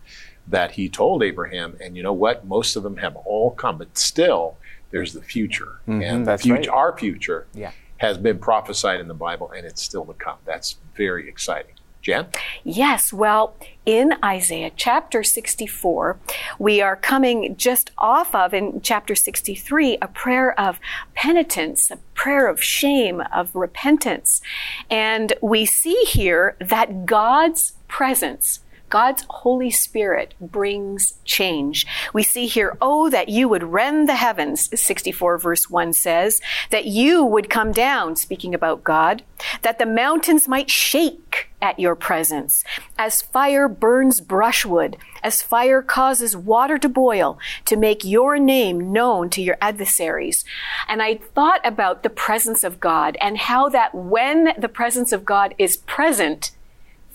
that 0.48 0.72
he 0.72 0.88
told 0.88 1.22
Abraham. 1.22 1.76
And 1.78 1.94
you 1.94 2.02
know 2.02 2.14
what? 2.14 2.46
Most 2.46 2.74
of 2.74 2.82
them 2.82 2.96
have 2.96 3.16
all 3.16 3.50
come, 3.50 3.76
but 3.76 3.98
still, 3.98 4.56
there's 4.94 5.12
the 5.12 5.20
future. 5.20 5.80
Mhm, 5.88 6.04
and 6.04 6.24
that's 6.26 6.44
the 6.44 6.50
future, 6.50 6.70
right. 6.70 6.78
our 6.78 6.96
future 6.96 7.46
Yeah. 7.52 7.72
has 7.96 8.16
been 8.16 8.38
prophesied 8.38 9.00
in 9.00 9.08
the 9.08 9.14
Bible, 9.28 9.50
and 9.50 9.66
it's 9.66 9.82
still 9.82 10.04
to 10.04 10.12
come. 10.14 10.36
That's 10.44 10.76
very 10.96 11.28
exciting. 11.28 11.72
Jan? 12.00 12.26
Yes, 12.62 13.12
well, 13.14 13.54
in 13.86 14.12
Isaiah 14.22 14.70
chapter 14.76 15.22
64, 15.24 16.18
we 16.58 16.80
are 16.82 16.96
coming 16.96 17.56
just 17.56 17.90
off 17.98 18.34
of, 18.34 18.52
in 18.54 18.82
chapter 18.82 19.14
63, 19.16 19.96
a 20.02 20.06
prayer 20.08 20.58
of 20.60 20.78
penitence, 21.14 21.90
a 21.90 21.96
prayer 22.12 22.46
of 22.46 22.62
shame, 22.62 23.22
of 23.34 23.56
repentance. 23.56 24.42
And 24.90 25.32
we 25.40 25.64
see 25.64 26.00
here 26.06 26.56
that 26.60 27.06
God's 27.06 27.72
presence 27.88 28.60
God's 28.94 29.24
Holy 29.28 29.72
Spirit 29.72 30.34
brings 30.40 31.14
change. 31.24 31.84
We 32.12 32.22
see 32.22 32.46
here, 32.46 32.78
oh, 32.80 33.10
that 33.10 33.28
you 33.28 33.48
would 33.48 33.64
rend 33.64 34.08
the 34.08 34.14
heavens, 34.14 34.70
64 34.80 35.36
verse 35.38 35.68
1 35.68 35.94
says, 35.94 36.40
that 36.70 36.84
you 36.84 37.24
would 37.24 37.50
come 37.50 37.72
down, 37.72 38.14
speaking 38.14 38.54
about 38.54 38.84
God, 38.84 39.24
that 39.62 39.80
the 39.80 39.84
mountains 39.84 40.46
might 40.46 40.70
shake 40.70 41.48
at 41.60 41.80
your 41.80 41.96
presence, 41.96 42.62
as 42.96 43.20
fire 43.20 43.66
burns 43.66 44.20
brushwood, 44.20 44.96
as 45.24 45.42
fire 45.42 45.82
causes 45.82 46.36
water 46.36 46.78
to 46.78 46.88
boil, 46.88 47.36
to 47.64 47.76
make 47.76 48.04
your 48.04 48.38
name 48.38 48.92
known 48.92 49.28
to 49.30 49.42
your 49.42 49.56
adversaries. 49.60 50.44
And 50.86 51.02
I 51.02 51.16
thought 51.16 51.66
about 51.66 52.04
the 52.04 52.10
presence 52.10 52.62
of 52.62 52.78
God 52.78 53.16
and 53.20 53.38
how 53.38 53.68
that 53.70 53.92
when 53.92 54.52
the 54.56 54.68
presence 54.68 55.10
of 55.10 55.24
God 55.24 55.52
is 55.58 55.78
present, 55.78 56.52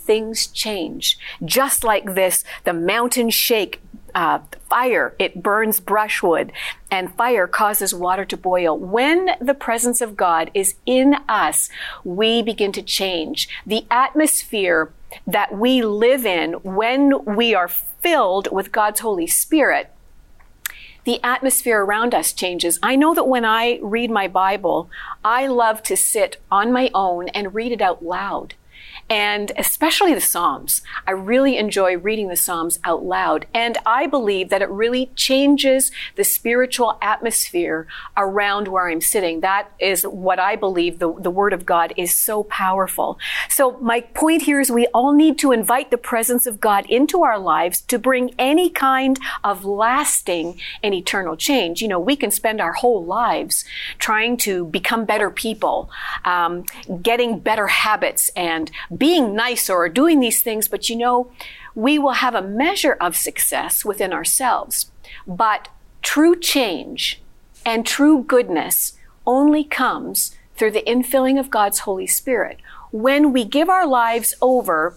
things 0.09 0.47
change. 0.47 1.19
Just 1.45 1.83
like 1.83 2.15
this, 2.15 2.43
the 2.63 2.73
mountains 2.73 3.35
shake, 3.35 3.79
uh, 4.15 4.39
fire, 4.67 5.13
it 5.19 5.43
burns 5.43 5.79
brushwood, 5.79 6.51
and 6.89 7.13
fire 7.13 7.45
causes 7.45 7.93
water 7.93 8.25
to 8.25 8.35
boil. 8.35 8.75
When 8.75 9.29
the 9.39 9.53
presence 9.53 10.01
of 10.01 10.17
God 10.17 10.49
is 10.55 10.73
in 10.87 11.13
us, 11.29 11.69
we 12.03 12.41
begin 12.41 12.71
to 12.71 12.81
change. 12.81 13.47
The 13.67 13.85
atmosphere 13.91 14.91
that 15.27 15.55
we 15.55 15.83
live 15.83 16.25
in 16.25 16.53
when 16.63 17.23
we 17.23 17.53
are 17.53 17.67
filled 17.67 18.51
with 18.51 18.71
God's 18.71 19.01
Holy 19.01 19.27
Spirit 19.27 19.91
the 21.05 21.23
atmosphere 21.23 21.81
around 21.83 22.13
us 22.13 22.33
changes. 22.33 22.77
I 22.83 22.95
know 22.95 23.15
that 23.15 23.27
when 23.27 23.43
I 23.43 23.79
read 23.81 24.11
my 24.11 24.27
Bible, 24.27 24.89
I 25.23 25.47
love 25.47 25.81
to 25.83 25.95
sit 25.95 26.37
on 26.51 26.73
my 26.73 26.91
own 26.93 27.29
and 27.29 27.55
read 27.55 27.71
it 27.71 27.81
out 27.81 28.03
loud. 28.03 28.53
And 29.09 29.51
especially 29.57 30.13
the 30.13 30.21
Psalms. 30.21 30.81
I 31.07 31.11
really 31.11 31.57
enjoy 31.57 31.97
reading 31.97 32.27
the 32.27 32.35
Psalms 32.35 32.79
out 32.83 33.03
loud. 33.03 33.47
And 33.53 33.77
I 33.85 34.05
believe 34.05 34.49
that 34.49 34.61
it 34.61 34.69
really 34.69 35.11
changes 35.15 35.91
the 36.15 36.23
spiritual 36.23 36.97
atmosphere 37.01 37.87
around 38.15 38.67
where 38.67 38.87
I'm 38.89 39.01
sitting. 39.01 39.41
That 39.41 39.71
is 39.79 40.03
what 40.03 40.39
I 40.39 40.55
believe 40.55 40.99
the, 40.99 41.13
the 41.13 41.31
Word 41.31 41.53
of 41.53 41.65
God 41.65 41.93
is 41.97 42.13
so 42.13 42.43
powerful. 42.43 43.17
So 43.49 43.77
my 43.79 44.01
point 44.01 44.43
here 44.43 44.59
is 44.59 44.69
we 44.69 44.87
all 44.87 45.13
need 45.13 45.39
to 45.39 45.51
invite 45.51 45.91
the 45.91 45.97
presence 45.97 46.45
of 46.45 46.59
God 46.59 46.85
into 46.87 47.23
our 47.23 47.39
lives 47.39 47.81
to 47.81 47.97
bring 47.97 48.33
any 48.37 48.69
kind 48.69 49.19
of 49.43 49.65
lasting 49.65 50.59
and 50.83 50.93
eternal 50.93 51.35
change. 51.35 51.81
You 51.81 51.87
know, 51.87 51.99
we 51.99 52.15
can 52.15 52.31
spend 52.31 52.61
our 52.61 52.73
whole 52.73 53.03
lives 53.03 53.65
trying 53.97 54.37
to 54.37 54.65
become 54.65 55.05
better 55.05 55.31
people, 55.31 55.89
um, 56.25 56.65
getting 57.01 57.39
better 57.39 57.67
habits 57.67 58.29
and 58.35 58.71
being 58.99 59.33
nicer 59.33 59.73
or 59.73 59.89
doing 59.89 60.19
these 60.19 60.43
things, 60.43 60.67
but 60.67 60.89
you 60.89 60.95
know, 60.95 61.31
we 61.73 61.97
will 61.97 62.13
have 62.13 62.35
a 62.35 62.41
measure 62.41 62.97
of 62.99 63.15
success 63.15 63.85
within 63.85 64.13
ourselves. 64.13 64.91
But 65.25 65.69
true 66.01 66.39
change 66.39 67.21
and 67.65 67.85
true 67.85 68.23
goodness 68.23 68.97
only 69.25 69.63
comes 69.63 70.35
through 70.55 70.71
the 70.71 70.83
infilling 70.83 71.39
of 71.39 71.49
God's 71.49 71.79
Holy 71.79 72.07
Spirit. 72.07 72.59
When 72.91 73.31
we 73.31 73.45
give 73.45 73.69
our 73.69 73.87
lives 73.87 74.35
over 74.41 74.95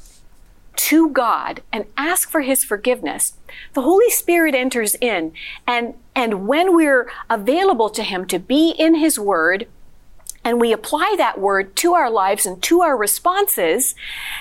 to 0.74 1.10
God 1.10 1.62
and 1.72 1.84
ask 1.96 2.30
for 2.30 2.40
his 2.40 2.64
forgiveness, 2.64 3.34
the 3.74 3.82
Holy 3.82 4.10
Spirit 4.10 4.54
enters 4.54 4.96
in 5.00 5.32
and, 5.66 5.94
and 6.16 6.48
when 6.48 6.74
we're 6.74 7.10
available 7.30 7.90
to 7.90 8.02
him 8.02 8.26
to 8.26 8.38
be 8.38 8.70
in 8.70 8.96
his 8.96 9.18
word, 9.18 9.68
and 10.44 10.60
we 10.60 10.72
apply 10.72 11.14
that 11.18 11.40
word 11.40 11.76
to 11.76 11.94
our 11.94 12.10
lives 12.10 12.46
and 12.46 12.62
to 12.64 12.80
our 12.80 12.96
responses, 12.96 13.94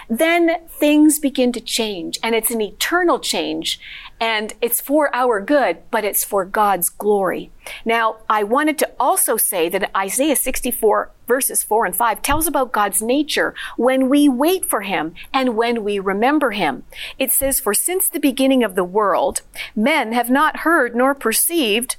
then 0.10 0.66
things 0.68 1.20
begin 1.20 1.52
to 1.52 1.62
change. 1.62 2.20
And 2.24 2.34
it's 2.34 2.52
an 2.52 2.62
eternal 2.62 3.20
change. 3.20 3.80
And 4.20 4.54
it's 4.62 4.82
for 4.82 5.14
our 5.16 5.42
good, 5.42 5.78
but 5.90 6.04
it's 6.04 6.24
for 6.24 6.46
God's 6.46 6.90
glory. 6.90 7.52
Now, 7.86 8.18
I 8.30 8.44
wanted 8.44 8.78
to 8.80 8.92
also 9.00 9.38
say 9.38 9.70
that 9.70 9.96
Isaiah 9.96 10.36
64 10.36 11.12
verses 11.28 11.64
4 11.64 11.86
and 11.86 11.96
5 11.96 12.22
tells 12.22 12.46
about 12.46 12.74
God's 12.74 13.02
nature 13.02 13.56
when 13.78 14.10
we 14.10 14.28
wait 14.28 14.66
for 14.66 14.82
Him 14.82 15.14
and 15.34 15.56
when 15.56 15.84
we 15.84 15.98
remember 15.98 16.52
Him. 16.52 16.84
It 17.18 17.32
says, 17.32 17.60
For 17.60 17.74
since 17.74 18.10
the 18.10 18.20
beginning 18.20 18.64
of 18.64 18.76
the 18.76 18.84
world, 18.84 19.42
men 19.76 20.12
have 20.12 20.30
not 20.30 20.58
heard 20.58 20.96
nor 20.96 21.16
perceived 21.16 21.96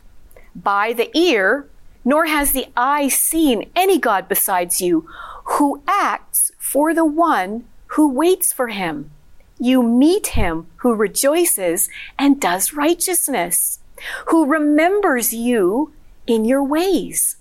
by 0.54 0.92
the 0.92 1.10
ear 1.16 1.66
nor 2.04 2.26
has 2.26 2.52
the 2.52 2.66
eye 2.76 3.08
seen 3.08 3.70
any 3.74 3.98
God 3.98 4.28
besides 4.28 4.80
you 4.80 5.08
who 5.44 5.82
acts 5.86 6.52
for 6.58 6.94
the 6.94 7.04
one 7.04 7.64
who 7.88 8.08
waits 8.08 8.52
for 8.52 8.68
him. 8.68 9.10
You 9.58 9.82
meet 9.82 10.28
him 10.28 10.66
who 10.76 10.94
rejoices 10.94 11.88
and 12.18 12.40
does 12.40 12.72
righteousness, 12.72 13.78
who 14.26 14.46
remembers 14.46 15.32
you 15.32 15.92
in 16.26 16.44
your 16.44 16.64
ways. 16.64 17.36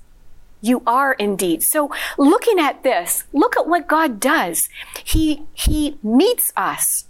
You 0.62 0.84
are 0.86 1.13
indeed. 1.13 1.63
So 1.63 1.89
looking 2.17 2.60
at 2.60 2.84
this, 2.84 3.24
look 3.34 3.58
at 3.58 3.67
what 3.67 3.88
God 3.88 4.19
does. 4.19 4.69
He, 5.04 5.43
he 5.54 5.97
meets 6.04 6.54
us, 6.56 7.06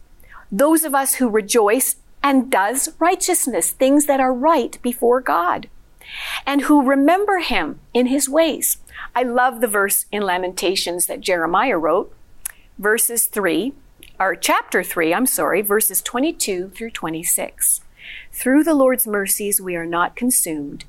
those 0.52 0.84
of 0.84 0.96
us 0.96 1.16
who 1.16 1.28
rejoice 1.28 1.98
and 2.24 2.50
does 2.50 2.94
righteousness, 3.00 3.72
things 3.72 4.06
that 4.06 4.20
are 4.20 4.34
right 4.34 4.78
before 4.82 5.20
God. 5.20 5.68
And 6.46 6.62
who 6.62 6.88
remember 6.88 7.40
him 7.40 7.80
in 7.94 8.08
his 8.08 8.30
ways. 8.30 8.78
I 9.16 9.24
love 9.24 9.62
the 9.62 9.68
verse 9.68 10.06
in 10.12 10.24
Lamentations 10.24 11.08
that 11.08 11.22
Jeremiah 11.22 11.78
wrote, 11.78 12.14
verses 12.78 13.26
3, 13.26 13.74
or 14.20 14.36
chapter 14.36 14.84
3, 14.84 15.14
I'm 15.14 15.26
sorry, 15.26 15.62
verses 15.62 16.02
22 16.02 16.70
through 16.70 16.92
26. 16.92 17.82
Through 18.32 18.64
the 18.64 18.74
Lord's 18.74 19.08
mercies 19.08 19.62
we 19.62 19.76
are 19.76 19.86
not 19.86 20.16
consumed, 20.16 20.86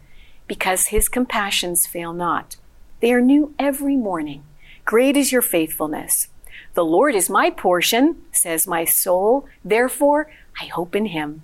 because 0.47 0.87
his 0.87 1.09
compassions 1.09 1.87
fail 1.87 2.13
not. 2.13 2.57
They 3.01 3.13
are 3.13 3.21
new 3.21 3.55
every 3.59 3.97
morning. 3.97 4.45
Great 4.85 5.17
is 5.17 5.33
your 5.33 5.43
faithfulness. 5.43 6.29
The 6.75 6.85
Lord 6.85 7.15
is 7.15 7.29
my 7.29 7.51
portion, 7.51 8.17
says 8.33 8.67
my 8.67 8.85
soul. 8.85 9.47
Therefore, 9.65 10.31
I 10.61 10.67
hope 10.67 10.95
in 10.95 11.07
him. 11.07 11.43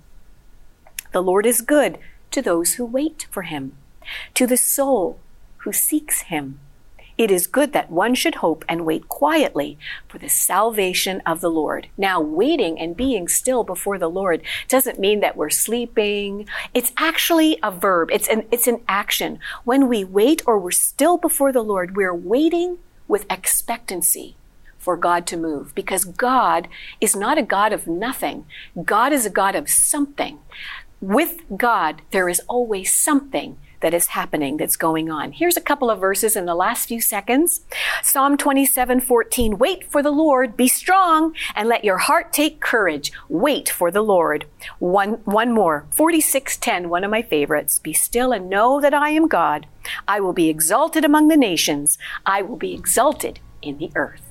The 1.11 1.21
Lord 1.21 1.45
is 1.45 1.61
good 1.61 1.97
to 2.31 2.41
those 2.41 2.73
who 2.75 2.85
wait 2.85 3.27
for 3.31 3.43
him, 3.43 3.73
to 4.33 4.47
the 4.47 4.57
soul 4.57 5.19
who 5.57 5.73
seeks 5.73 6.21
him. 6.23 6.59
It 7.17 7.31
is 7.31 7.47
good 7.47 7.73
that 7.73 7.91
one 7.91 8.15
should 8.15 8.35
hope 8.35 8.63
and 8.69 8.85
wait 8.85 9.09
quietly 9.09 9.77
for 10.07 10.19
the 10.19 10.29
salvation 10.29 11.21
of 11.25 11.41
the 11.41 11.49
Lord. 11.49 11.87
Now, 11.97 12.21
waiting 12.21 12.79
and 12.79 12.95
being 12.95 13.27
still 13.27 13.65
before 13.65 13.97
the 13.97 14.09
Lord 14.09 14.41
doesn't 14.69 15.01
mean 15.01 15.19
that 15.19 15.35
we're 15.35 15.49
sleeping. 15.49 16.47
It's 16.73 16.93
actually 16.97 17.59
a 17.61 17.71
verb. 17.71 18.09
It's 18.09 18.29
an, 18.29 18.45
it's 18.51 18.67
an 18.67 18.81
action. 18.87 19.39
When 19.65 19.89
we 19.89 20.05
wait 20.05 20.41
or 20.47 20.57
we're 20.57 20.71
still 20.71 21.17
before 21.17 21.51
the 21.51 21.61
Lord, 21.61 21.97
we're 21.97 22.15
waiting 22.15 22.77
with 23.05 23.29
expectancy 23.29 24.37
for 24.77 24.95
God 24.95 25.27
to 25.27 25.35
move 25.35 25.75
because 25.75 26.05
God 26.05 26.69
is 27.01 27.17
not 27.17 27.37
a 27.37 27.43
God 27.43 27.73
of 27.73 27.85
nothing. 27.85 28.45
God 28.85 29.11
is 29.11 29.25
a 29.25 29.29
God 29.29 29.55
of 29.55 29.69
something. 29.69 30.39
With 31.01 31.43
God, 31.55 32.01
there 32.11 32.27
is 32.27 32.41
always 32.49 32.91
something 32.91 33.57
that 33.79 33.93
is 33.93 34.07
happening 34.07 34.57
that's 34.57 34.75
going 34.75 35.09
on. 35.09 35.31
Here's 35.31 35.55
a 35.55 35.61
couple 35.61 35.89
of 35.89 36.01
verses 36.01 36.35
in 36.35 36.45
the 36.45 36.55
last 36.55 36.89
few 36.89 36.99
seconds. 36.99 37.61
Psalm 38.03 38.35
27, 38.35 38.99
14. 38.99 39.57
Wait 39.57 39.89
for 39.89 40.03
the 40.03 40.11
Lord, 40.11 40.57
be 40.57 40.67
strong, 40.67 41.33
and 41.55 41.69
let 41.69 41.85
your 41.85 41.99
heart 41.99 42.33
take 42.33 42.59
courage. 42.59 43.13
Wait 43.29 43.69
for 43.69 43.91
the 43.91 44.01
Lord. 44.01 44.45
One, 44.79 45.21
one 45.23 45.53
more. 45.53 45.87
46, 45.91 46.57
10, 46.57 46.89
one 46.89 47.05
of 47.05 47.11
my 47.11 47.21
favorites. 47.21 47.79
Be 47.79 47.93
still 47.93 48.33
and 48.33 48.49
know 48.49 48.81
that 48.81 48.93
I 48.93 49.11
am 49.11 49.29
God. 49.29 49.67
I 50.07 50.19
will 50.19 50.33
be 50.33 50.49
exalted 50.49 51.05
among 51.05 51.29
the 51.29 51.37
nations. 51.37 51.97
I 52.25 52.41
will 52.41 52.57
be 52.57 52.73
exalted 52.73 53.39
in 53.61 53.77
the 53.77 53.91
earth. 53.95 54.28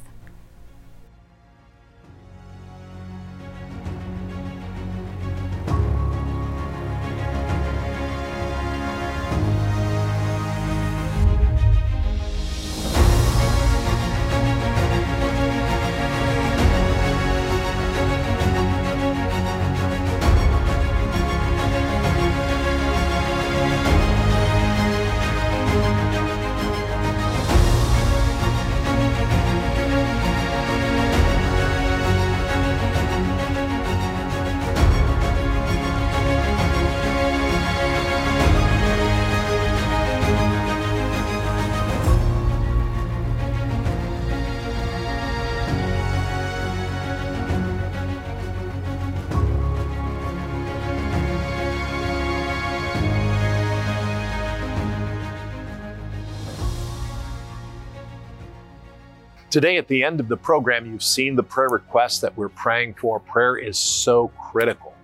Today, 59.50 59.78
at 59.78 59.88
the 59.88 60.04
end 60.04 60.20
of 60.20 60.28
the 60.28 60.36
program, 60.36 60.84
you've 60.84 61.02
seen 61.02 61.34
the 61.34 61.42
prayer 61.42 61.70
requests 61.70 62.18
that 62.18 62.36
we're 62.36 62.50
praying 62.50 62.92
for. 62.94 63.18
Prayer 63.18 63.56
is 63.56 63.78
so 63.78 64.28
critical. 64.28 64.94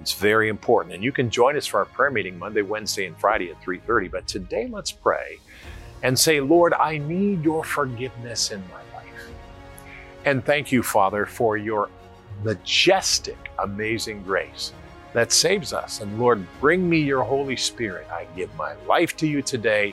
It's 0.00 0.12
very 0.12 0.48
important. 0.48 0.94
And 0.94 1.02
you 1.02 1.10
can 1.10 1.28
join 1.28 1.56
us 1.56 1.66
for 1.66 1.78
our 1.78 1.84
prayer 1.84 2.12
meeting 2.12 2.38
Monday, 2.38 2.62
Wednesday, 2.62 3.06
and 3.06 3.18
Friday 3.18 3.50
at 3.50 3.60
3:30. 3.60 4.06
But 4.06 4.28
today 4.28 4.68
let's 4.70 4.92
pray 4.92 5.38
and 6.04 6.16
say, 6.16 6.40
Lord, 6.40 6.74
I 6.74 6.98
need 6.98 7.42
your 7.42 7.64
forgiveness 7.64 8.52
in 8.52 8.62
my 8.68 8.96
life. 8.96 9.28
And 10.24 10.44
thank 10.44 10.70
you, 10.70 10.84
Father, 10.84 11.26
for 11.26 11.56
your 11.56 11.90
majestic, 12.44 13.50
amazing 13.58 14.22
grace 14.22 14.72
that 15.12 15.32
saves 15.32 15.72
us. 15.72 16.00
And 16.00 16.20
Lord, 16.20 16.46
bring 16.60 16.88
me 16.88 16.98
your 16.98 17.24
Holy 17.24 17.56
Spirit. 17.56 18.06
I 18.12 18.28
give 18.36 18.54
my 18.54 18.74
life 18.86 19.16
to 19.16 19.26
you 19.26 19.42
today 19.42 19.92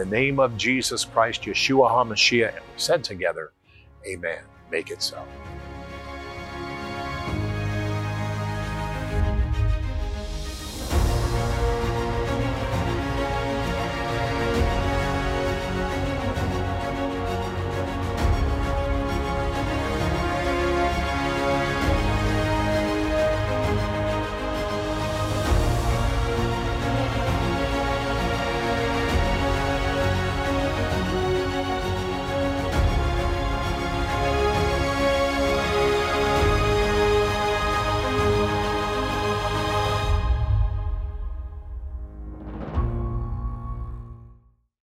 the 0.00 0.06
name 0.06 0.40
of 0.40 0.56
Jesus 0.56 1.04
Christ, 1.04 1.42
Yeshua 1.42 1.90
HaMashiach, 1.90 2.56
and 2.56 2.64
we 2.64 2.78
said 2.78 3.04
together, 3.04 3.52
Amen. 4.06 4.38
Make 4.70 4.90
it 4.90 5.02
so. 5.02 5.22